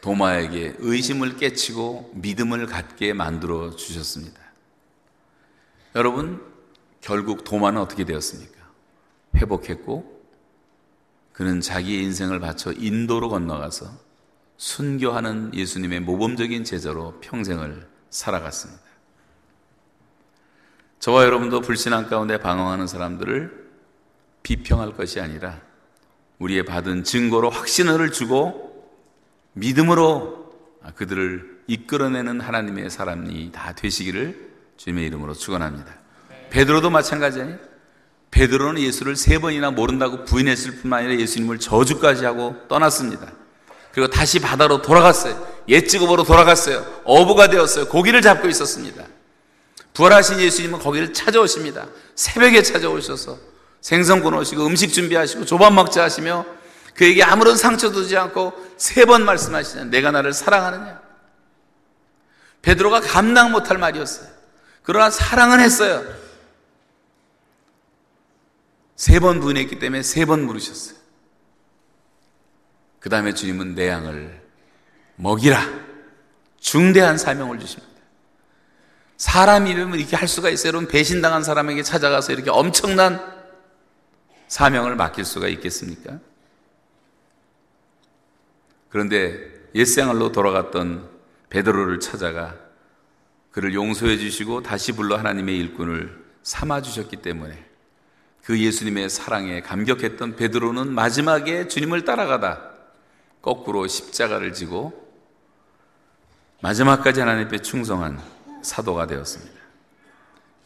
[0.00, 4.43] 도마에게 의심을 깨치고 믿음을 갖게 만들어 주셨습니다.
[5.94, 6.42] 여러분,
[7.00, 8.54] 결국 도마는 어떻게 되었습니까?
[9.36, 10.22] 회복했고,
[11.32, 13.86] 그는 자기의 인생을 바쳐 인도로 건너가서
[14.56, 18.82] 순교하는 예수님의 모범적인 제자로 평생을 살아갔습니다.
[21.00, 23.70] 저와 여러분도 불신앙 가운데 방황하는 사람들을
[24.42, 25.60] 비평할 것이 아니라
[26.38, 28.90] 우리의 받은 증거로 확신을 주고
[29.52, 30.52] 믿음으로
[30.94, 35.94] 그들을 이끌어내는 하나님의 사람이 다 되시기를 주님의 이름으로 축원합니다.
[36.50, 37.58] 베드로도 마찬가지 아니에요?
[38.30, 43.32] 베드로는 예수를 세 번이나 모른다고 부인했을 뿐만 아니라 예수님을 저주까지 하고 떠났습니다.
[43.92, 45.46] 그리고 다시 바다로 돌아갔어요.
[45.68, 46.84] 옛 직업으로 돌아갔어요.
[47.04, 47.86] 어부가 되었어요.
[47.88, 49.04] 고기를 잡고 있었습니다.
[49.92, 51.86] 부활하신 예수님은 거기를 찾아오십니다.
[52.16, 53.38] 새벽에 찾아오셔서
[53.80, 56.44] 생선 구놓으시고 음식 준비하시고 조밥 먹자 하시며
[56.94, 59.84] 그에게 아무런 상처도 주지 않고 세 번 말씀하시냐.
[59.84, 61.00] 내가 나를 사랑하느냐.
[62.62, 64.33] 베드로가 감당 못할 말이었어요.
[64.84, 66.04] 그러나 사랑은 했어요.
[68.96, 70.96] 세번 부인했기 때문에 세 번 물으셨어요.
[73.00, 74.42] 그 다음에 주님은 내 양을
[75.16, 75.60] 먹이라.
[76.60, 77.92] 중대한 사명을 주십니다.
[79.16, 80.68] 사람 이름을 이렇게 할 수가 있어요.
[80.68, 83.20] 여러분, 배신당한 사람에게 찾아가서 이렇게 엄청난
[84.48, 86.18] 사명을 맡길 수가 있겠습니까?
[88.90, 89.38] 그런데
[89.74, 91.08] 옛생활로 돌아갔던
[91.50, 92.56] 베드로를 찾아가
[93.54, 97.64] 그를 용서해 주시고 다시 불러 하나님의 일꾼을 삼아 주셨기 때문에
[98.42, 102.72] 그 예수님의 사랑에 감격했던 베드로는 마지막에 주님을 따라가다
[103.40, 105.08] 거꾸로 십자가를 지고
[106.62, 108.20] 마지막까지 하나님 앞에 충성한
[108.62, 109.54] 사도가 되었습니다.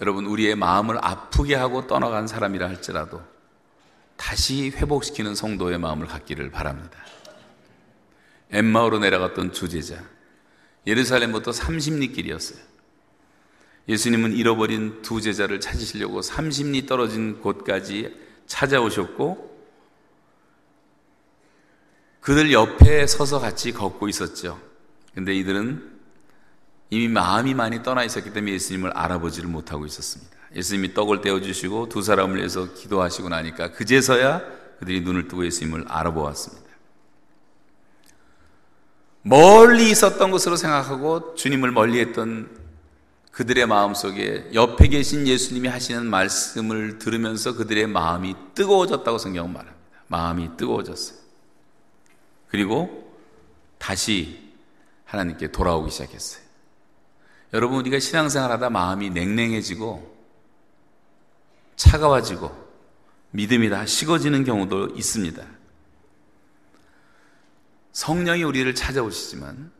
[0.01, 3.20] 여러분, 우리의 마음을 아프게 하고 떠나간 사람이라 할지라도
[4.16, 6.99] 다시 회복시키는 성도의 마음을 갖기를 바랍니다.
[8.51, 10.03] 엠마오로 내려갔던 주제자,
[10.86, 12.78] 예루살렘부터 30리 길이었어요.
[13.89, 18.14] 예수님은 잃어버린 두 제자를 찾으시려고 30리 떨어진 곳까지
[18.47, 19.49] 찾아오셨고
[22.20, 24.61] 그들 옆에 서서 같이 걷고 있었죠.
[25.14, 25.99] 근데 이들은
[26.91, 30.36] 이미 마음이 많이 떠나 있었기 때문에 예수님을 알아보지를 못하고 있었습니다.
[30.55, 34.43] 예수님이 떡을 떼어주시고 두 사람을 위해서 기도하시고 나니까 그제서야
[34.78, 36.68] 그들이 눈을 뜨고 예수님을 알아보았습니다.
[39.22, 42.49] 멀리 있었던 것으로 생각하고 주님을 멀리 했던
[43.39, 49.78] 그들의 마음 속에 옆에 계신 예수님이 하시는 말씀을 들으면서 그들의 마음이 뜨거워졌다고 성경은 말합니다.
[50.09, 51.16] 마음이 뜨거워졌어요.
[52.49, 53.16] 그리고
[53.78, 54.53] 다시
[55.05, 56.43] 하나님께 돌아오기 시작했어요.
[57.53, 60.16] 여러분, 우리가 신앙생활 하다 마음이 냉랭해지고
[61.76, 62.51] 차가워지고
[63.30, 65.47] 믿음이 다 식어지는 경우도 있습니다.
[67.93, 69.70] 성령이 우리를 찾아오시지만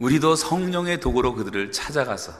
[0.00, 2.32] 우리도 성령의 도구로 그들을 찾아가서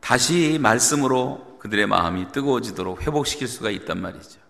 [0.00, 4.40] 다시 말씀으로 그들의 마음이 뜨거워지도록 회복시킬 수가 있단 말이죠.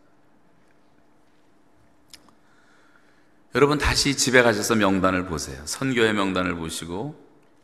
[3.54, 5.60] 여러분 다시 집에 가셔서 명단을 보세요.
[5.64, 7.18] 선교의 명단을 보시고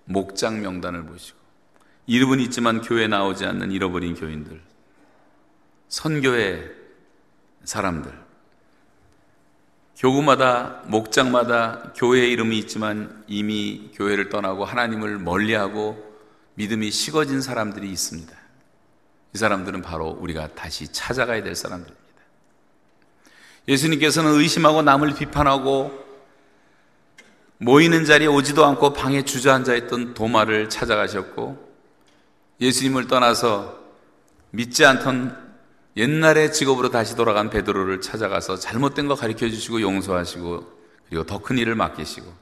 [0.06, 1.38] 목장 명단을 보시고
[2.06, 4.60] 이름은 있지만 교회 나오지 않는 잃어버린 교인들,
[5.88, 6.72] 선교의
[7.64, 8.23] 사람들,
[9.96, 16.02] 교구마다 목장마다 교회 이름이 있지만 이미 교회를 떠나고 하나님을 멀리하고
[16.54, 18.32] 믿음이 식어진 사람들이 있습니다.
[19.34, 22.04] 이 사람들은 바로 우리가 다시 찾아가야 될 사람들입니다.
[23.68, 26.04] 예수님께서는 의심하고 남을 비판하고
[27.58, 31.72] 모이는 자리에 오지도 않고 방에 주저앉아 있던 도마를 찾아가셨고
[32.60, 33.78] 예수님을 떠나서
[34.50, 35.43] 믿지 않던
[35.96, 40.72] 옛날의 직업으로 다시 돌아간 베드로를 찾아가서 잘못된 거 가르쳐 주시고 용서하시고
[41.08, 42.32] 그리고 더 큰 일을 맡기시고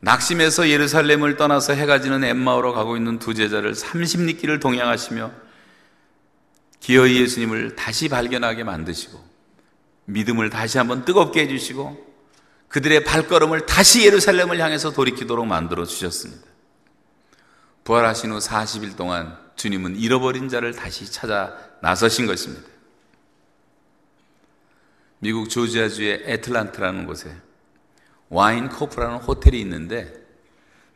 [0.00, 5.30] 낙심해서 예루살렘을 떠나서 해가 지는 엠마오로 가고 있는 두 제자를 30리길을 동행하시며
[6.80, 9.22] 기어이 예수님을 다시 발견하게 만드시고
[10.06, 12.12] 믿음을 다시 한번 뜨겁게 해주시고
[12.68, 16.42] 그들의 발걸음을 다시 예루살렘을 향해서 돌이키도록 만들어 주셨습니다.
[17.84, 22.68] 부활하신 후 40일 동안 주님은 잃어버린 자를 다시 찾아 나서신 것입니다.
[25.20, 27.32] 미국 조지아주의 애틀란트라는 곳에
[28.28, 30.12] 와인 코프라는 호텔이 있는데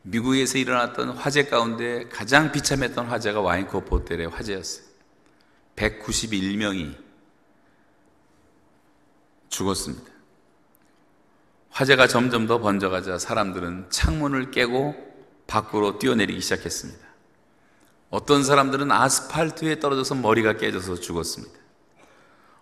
[0.02, 4.84] 미국에서 일어났던 화재 가운데 가장 비참했던 화재가 와인 코프 호텔의 화재였어요.
[5.76, 6.96] 191명이
[9.48, 10.10] 죽었습니다.
[11.70, 14.96] 화재가 점점 더 번져가자 사람들은 창문을 깨고
[15.46, 17.05] 밖으로 뛰어내리기 시작했습니다.
[18.16, 21.52] 어떤 사람들은 아스팔트에 떨어져서 머리가 깨져서 죽었습니다.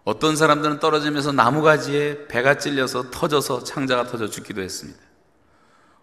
[0.02, 4.98] 어떤 사람들은 떨어지면서 나무가지에 배가 찔려서 터져서 창자가 터져 죽기도 했습니다.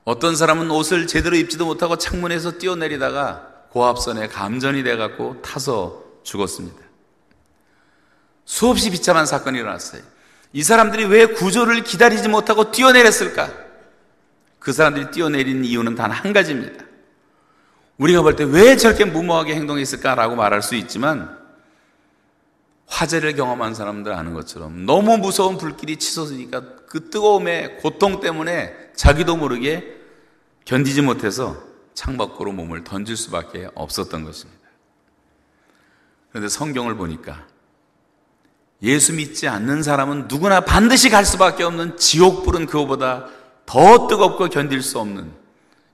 [0.06, 6.78] 어떤 사람은 옷을 제대로 입지도 못하고 창문에서 뛰어내리다가 고압선에 감전이 돼갖고 타서 죽었습니다.
[8.45, 10.02] 수없이 비참한 사건이 일어났어요.
[10.54, 13.52] 이 사람들이 왜 구조를 기다리지 못하고 뛰어내렸을까?
[14.60, 16.86] 그 사람들이 뛰어내린 이유는 단 한 가지입니다.
[18.02, 21.38] 우리가 볼 때 왜 저렇게 무모하게 행동했을까라고 말할 수 있지만
[22.88, 29.97] 화재를 경험한 사람들 아는 것처럼 너무 무서운 불길이 치솟으니까 그 뜨거움의 고통 때문에 자기도 모르게
[30.66, 31.62] 견디지 못해서
[31.93, 34.62] 창밖으로 몸을 던질 수밖에 없었던 것입니다.
[36.30, 37.45] 그런데 성경을 보니까
[38.82, 43.28] 예수 믿지 않는 사람은 누구나 반드시 갈 수밖에 없는 지옥불은 그거보다
[43.68, 45.32] 더 뜨겁고 견딜 수 없는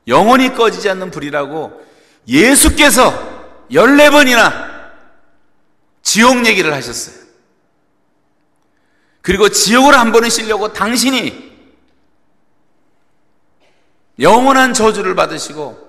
[0.08, 1.86] 영원히 꺼지지 않는 불이라고
[2.28, 4.92] 예수께서 14번이나
[6.02, 7.26] 지옥 얘기를 하셨어요.
[9.22, 11.48] 그리고 지옥을 한 번은 쉬려고 당신이
[14.20, 15.88] 영원한 저주를 받으시고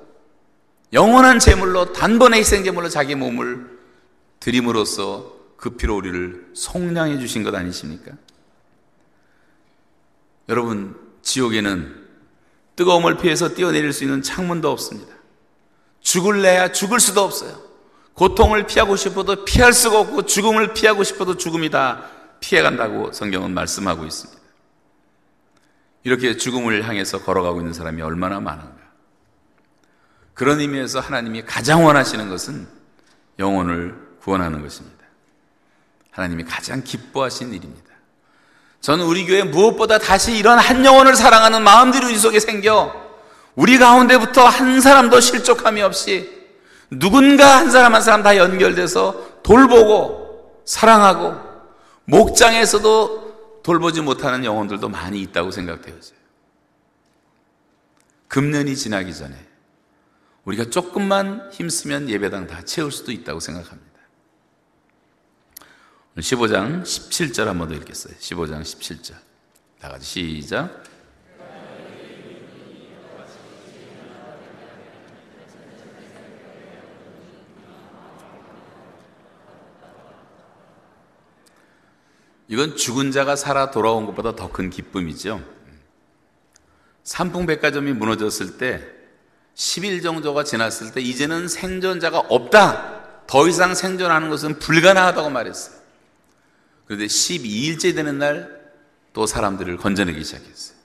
[0.93, 3.79] 영원한 제물로 단번에 희생 제물로 자기 몸을
[4.41, 8.13] 드림으로써 그 피로 우리를 속량해 주신 것 아니십니까?
[10.49, 12.07] 여러분, 지옥에는
[12.77, 15.18] 뜨거움을 피해서 뛰어내릴 수 있는 창문도 없습니다.
[16.01, 17.69] 죽을래야 죽을 수도 없어요.
[18.15, 22.05] 고통을 피하고 싶어도 피할 수가 없고 죽음을 피하고 싶어도 죽음이 다
[22.41, 24.41] 피해간다고 성경은 말씀하고 있습니다.
[26.05, 28.77] 이렇게 죽음을 향해서 걸어가고 있는 사람이 얼마나 많은가.
[30.35, 32.69] 그런 의미에서 하나님이 가장 원하시는 것은
[33.39, 34.99] 영혼을 구원하는 것입니다.
[36.11, 37.89] 하나님이 가장 기뻐하신 일입니다.
[38.81, 43.08] 저는 우리 교회 무엇보다 다시 이런 한 영혼을 사랑하는 마음들이 우리 속에 생겨
[43.59, 46.31] 우리 가운데부터 한 사람도 실족함이 없이
[46.93, 51.35] 누군가 한 사람 한 사람 다 연결돼서 돌보고 사랑하고
[52.05, 56.17] 목장에서도 돌보지 못하는 영혼들도 많이 있다고 생각되어져요.
[58.29, 59.35] 금년이 지나기 전에
[60.45, 63.89] 우리가 조금만 힘쓰면 예배당 다 채울 수도 있다고 생각합니다.
[66.17, 68.15] 15장 17절 한 번 더 읽겠어요.
[68.21, 69.15] 15장 17절.
[69.81, 70.85] 다 같이 시작.
[82.49, 85.43] 이건 죽은 자가 살아 돌아온 것보다 더 큰 기쁨이죠.
[87.05, 88.83] 삼풍백화점이 무너졌을 때
[89.55, 93.27] 10일 정도가 지났을 때 이제는 생존자가 없다.
[93.27, 95.77] 더 이상 생존하는 것은 불가능하다고 말했어요.
[96.87, 98.59] 그런데 12일째 되는 날
[99.15, 100.77] 또 사람들을 건져내기 시작했어요.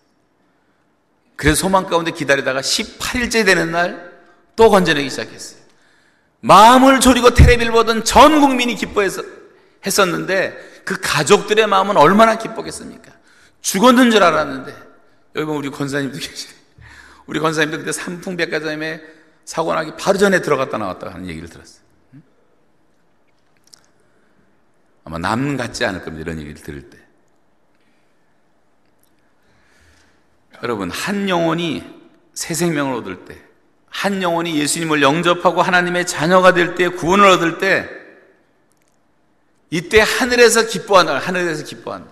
[1.36, 4.12] 그래서 소망 가운데 기다리다가 18일째 되는 날
[4.56, 5.60] 또 건져내기 시작했어요.
[6.40, 9.24] 마음을 졸이고 테레비를 보던 전 국민이 기뻐해서
[9.86, 13.12] 했었는데 그 가족들의 마음은 얼마나 기뻤겠습니까?
[13.62, 14.76] 죽었는 줄 알았는데
[15.36, 16.54] 여기 보면 우리 권사님도 계시네.
[17.26, 19.02] 우리 권사님도 그때 삼풍백화점에
[19.46, 21.84] 사고 나기 바로 전에 들어갔다 나왔다 하는 얘기를 들었어요.
[25.06, 26.30] 아마 남 같지 않을 겁니다.
[26.30, 26.98] 이런 얘기를 들을 때.
[30.62, 31.84] 여러분, 한 영혼이
[32.34, 33.38] 새 생명을 얻을 때,
[33.90, 37.90] 한 영혼이 예수님을 영접하고 하나님의 자녀가 될 때, 구원을 얻을 때,
[39.74, 41.18] 이때 하늘에서 기뻐한다.
[41.18, 42.12] 하늘에서 기뻐한다.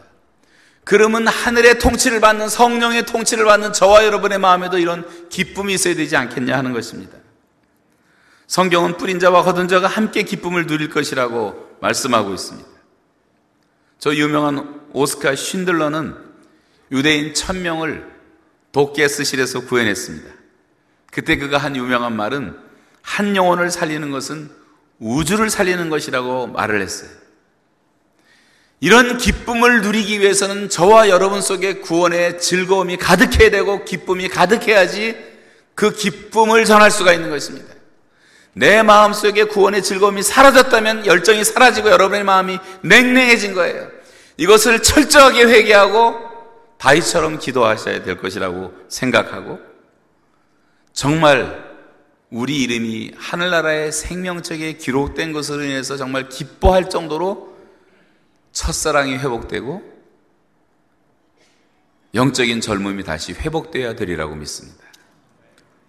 [0.84, 6.58] 그러면 하늘의 통치를 받는 성령의 통치를 받는 저와 여러분의 마음에도 이런 기쁨이 있어야 되지 않겠냐
[6.58, 7.16] 하는 것입니다.
[8.48, 12.68] 성경은 뿌린 자와 거둔 자가 함께 기쁨을 누릴 것이라고 말씀하고 있습니다.
[14.00, 16.16] 저 유명한 오스카 쉰들러는
[16.92, 18.12] 유대인 천명을
[18.72, 20.28] 독게스실에서 구해냈습니다.
[21.12, 22.58] 그때 그가 한 유명한 말은
[23.04, 24.50] 한 영혼을 살리는 것은
[24.98, 27.21] 우주를 살리는 것이라고 말을 했어요.
[28.84, 35.16] 이런 기쁨을 누리기 위해서는 저와 여러분 속에 구원의 즐거움이 가득해야 되고 기쁨이 가득해야지
[35.76, 37.76] 그 기쁨을 전할 수가 있는 것입니다.
[38.54, 43.88] 내 마음 속에 구원의 즐거움이 사라졌다면 열정이 사라지고 여러분의 마음이 냉랭해진 거예요.
[44.38, 46.16] 이것을 철저하게 회개하고
[46.80, 49.60] 다윗처럼 기도하셔야 될 것이라고 생각하고
[50.92, 51.72] 정말
[52.32, 57.51] 우리 이름이 하늘나라의 생명책에 기록된 것으로 인해서 정말 기뻐할 정도로
[58.52, 59.92] 첫사랑이 회복되고
[62.14, 64.84] 영적인 젊음이 다시 회복되어야 되리라고 믿습니다.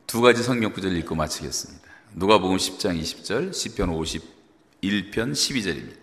[0.07, 1.83] 두 가지 성경 구절 읽고 마치겠습니다.
[2.15, 5.97] 누가복음 10장 20절, 시편 51편 12절입니다.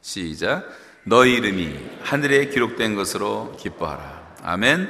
[0.00, 0.68] 시작.
[1.04, 4.36] 너희 이름이 하늘에 기록된 것으로 기뻐하라.
[4.42, 4.88] 아멘.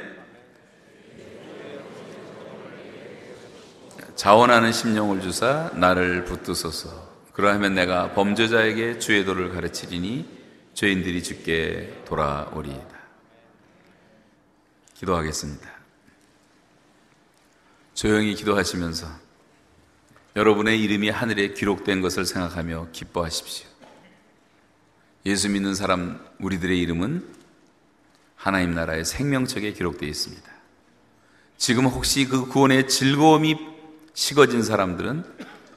[4.15, 7.15] 자원하는 심령을 주사 나를 붙드소서.
[7.33, 10.34] 그러하면 내가 범죄자에게 주의 도를 가르치리니
[10.75, 12.95] 죄인들이 죽게 돌아오리이다.
[14.93, 15.71] 기도하겠습니다.
[17.93, 19.07] 조용히 기도하시면서
[20.35, 23.69] 여러분의 이름이 하늘에 기록된 것을 생각하며 기뻐하십시오.
[25.25, 27.25] 예수 믿는 사람 우리들의 이름은
[28.35, 30.51] 하나님 나라의 생명책에 기록되어 있습니다.
[31.57, 33.55] 지금 혹시 그 구원의 즐거움이
[34.13, 35.23] 식어진 사람들은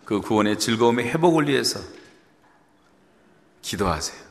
[0.05, 1.79] 그 구원의 즐거움의 회복을 위해서
[3.63, 4.28] 기도하세요.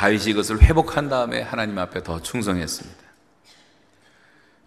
[0.00, 3.00] 다윗이 이것을 회복한 다음에 하나님 앞에 더 충성했습니다.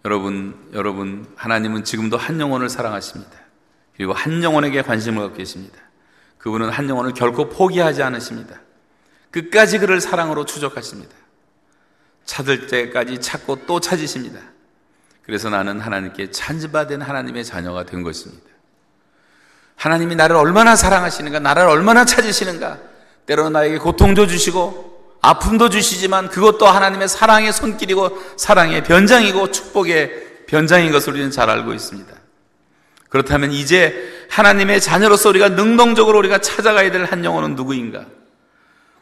[0.04, 3.32] 여러분, 여러분, 하나님은 지금도 한 영혼을 사랑하십니다.
[3.96, 5.76] 그리고 한 영혼에게 관심을 갖고 계십니다.
[6.38, 8.60] 그분은 한 영혼을 결코 포기하지 않으십니다.
[9.32, 11.12] 끝까지 그를 사랑으로 추적하십니다.
[12.24, 14.38] 찾을 때까지 찾고 또 찾으십니다.
[15.24, 18.46] 그래서 나는 하나님께 찬지받은 하나님의 자녀가 된 것입니다.
[19.74, 22.78] 하나님이 나를 얼마나 사랑하시는가, 나를 얼마나 찾으시는가,
[23.26, 24.93] 때로 나에게 고통도 주시고,
[25.24, 32.12] 아픔도 주시지만 그것도 하나님의 사랑의 손길이고, 사랑의 변장이고, 축복의 변장인 것을 우리는 잘 알고 있습니다.
[33.08, 38.04] 그렇다면 이제 하나님의 자녀로서 우리가 능동적으로 우리가 찾아가야 될 한 영혼은 누구인가?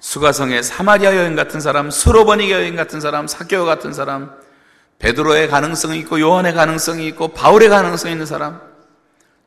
[0.01, 4.33] 수가성의 사마리아 여인 같은 사람, 수로버니 여인 같은 사람, 사교 같은 사람,
[4.99, 8.61] 베드로의 가능성이 있고 요한의 가능성이 있고 바울의 가능성이 있는 사람,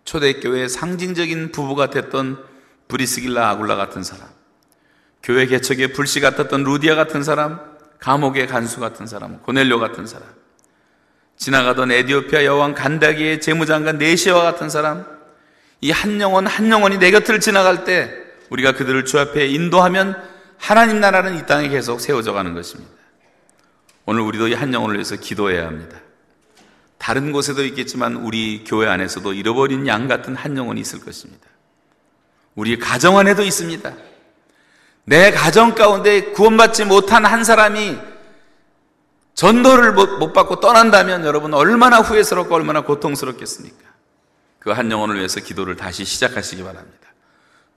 [0.06, 2.44] 초대교회의 상징적인 부부가 됐던
[2.88, 4.28] 브리스길라 아굴라 같은 사람,
[5.26, 7.60] 교회 개척의 불씨 같았던 루디아 같은 사람,
[7.98, 10.28] 감옥의 간수 같은 사람, 고넬료 같은 사람,
[11.36, 15.04] 지나가던 에디오피아 여왕 간다기의 재무장관 네시와 같은 사람,
[15.82, 18.14] 이 한 영혼 한 영혼이 내 곁을 지나갈 때
[18.52, 20.16] 우리가 그들을 주 앞에 인도하면
[20.60, 22.92] 하나님 나라는 이 땅에 계속 세워져 가는 것입니다.
[24.06, 25.98] 오늘 우리도 이 한 영혼을 위해서 기도해야 합니다.
[27.00, 31.48] 다른 곳에도 있겠지만 우리 교회 안에서도 잃어버린 양 같은 한 영혼이 있을 것입니다.
[32.54, 33.92] 우리 가정 안에도 있습니다.
[35.06, 37.98] 내 가정 가운데 구원받지 못한 한 사람이
[39.36, 43.86] 전도를 못 받고 떠난다면 여러분 얼마나 후회스럽고 얼마나 고통스럽겠습니까?
[44.60, 47.08] 그 한 영혼을 위해서 기도를 다시 시작하시기 바랍니다.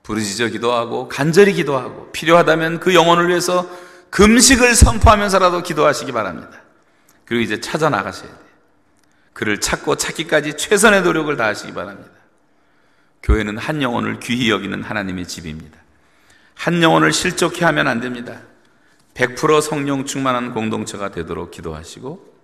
[0.04, 3.68] 부르짖어 기도하고 간절히 기도하고 필요하다면 그 영혼을 위해서
[4.08, 6.62] 금식을 선포하면서라도 기도하시기 바랍니다.
[7.26, 8.38] 그리고 이제 찾아 나가셔야 돼요.
[9.34, 12.08] 그를 찾고 찾기까지 최선의 노력을 다하시기 바랍니다.
[13.22, 15.78] 교회는 한 영혼을 귀히 여기는 하나님의 집입니다.
[16.59, 18.40] 한 영혼을 실족해 하면 안 됩니다.
[19.14, 22.36] 100% 성령 충만한 공동체가 되도록 기도하시고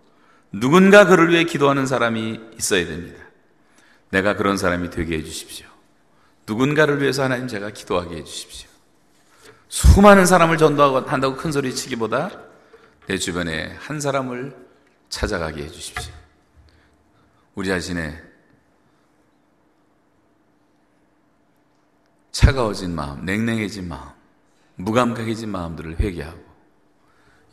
[0.52, 3.20] 누군가 그를 위해 기도하는 사람이 있어야 됩니다.
[4.10, 5.66] 내가 그런 사람이 되게 해 주십시오.
[6.46, 8.68] 누군가를 위해서 하나님 제가 기도하게 해 주십시오.
[9.68, 12.30] 수많은 사람을 전도하고 한다고 큰 소리 치기보다
[13.08, 14.54] 내 주변에 한 사람을
[15.08, 16.12] 찾아가게 해 주십시오.
[17.56, 18.33] 우리 자신의
[22.34, 24.10] 차가워진 마음, 냉랭해진 마음,
[24.74, 26.44] 무감각해진 마음들을 회개하고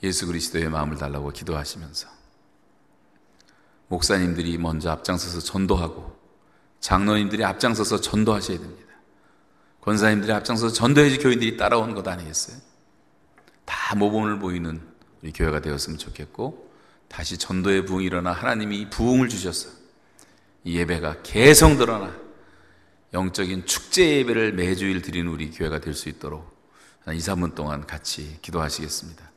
[0.02, 2.08] 예수 그리스도의 마음을 달라고 기도하시면서
[3.90, 6.20] 목사님들이 먼저 앞장서서 전도하고
[6.80, 8.92] 장로님들이 앞장서서 전도하셔야 됩니다.
[9.82, 12.58] 권사님들이 앞장서서 전도해주 교인들이 따라오는 것 아니겠어요?
[13.66, 14.82] 다 모범을 보이는
[15.22, 16.72] 우리 교회가 되었으면 좋겠고
[17.08, 19.70] 다시 전도의 부흥이 일어나 하나님이 부흥을 주셔서
[20.64, 22.31] 이 예배가 계속 늘어나
[23.14, 26.50] 영적인 축제 예배를 매주일 드리는 우리 교회가 될 수 있도록
[27.08, 29.32] 2, 3분 동안 같이 기도하시겠습니다.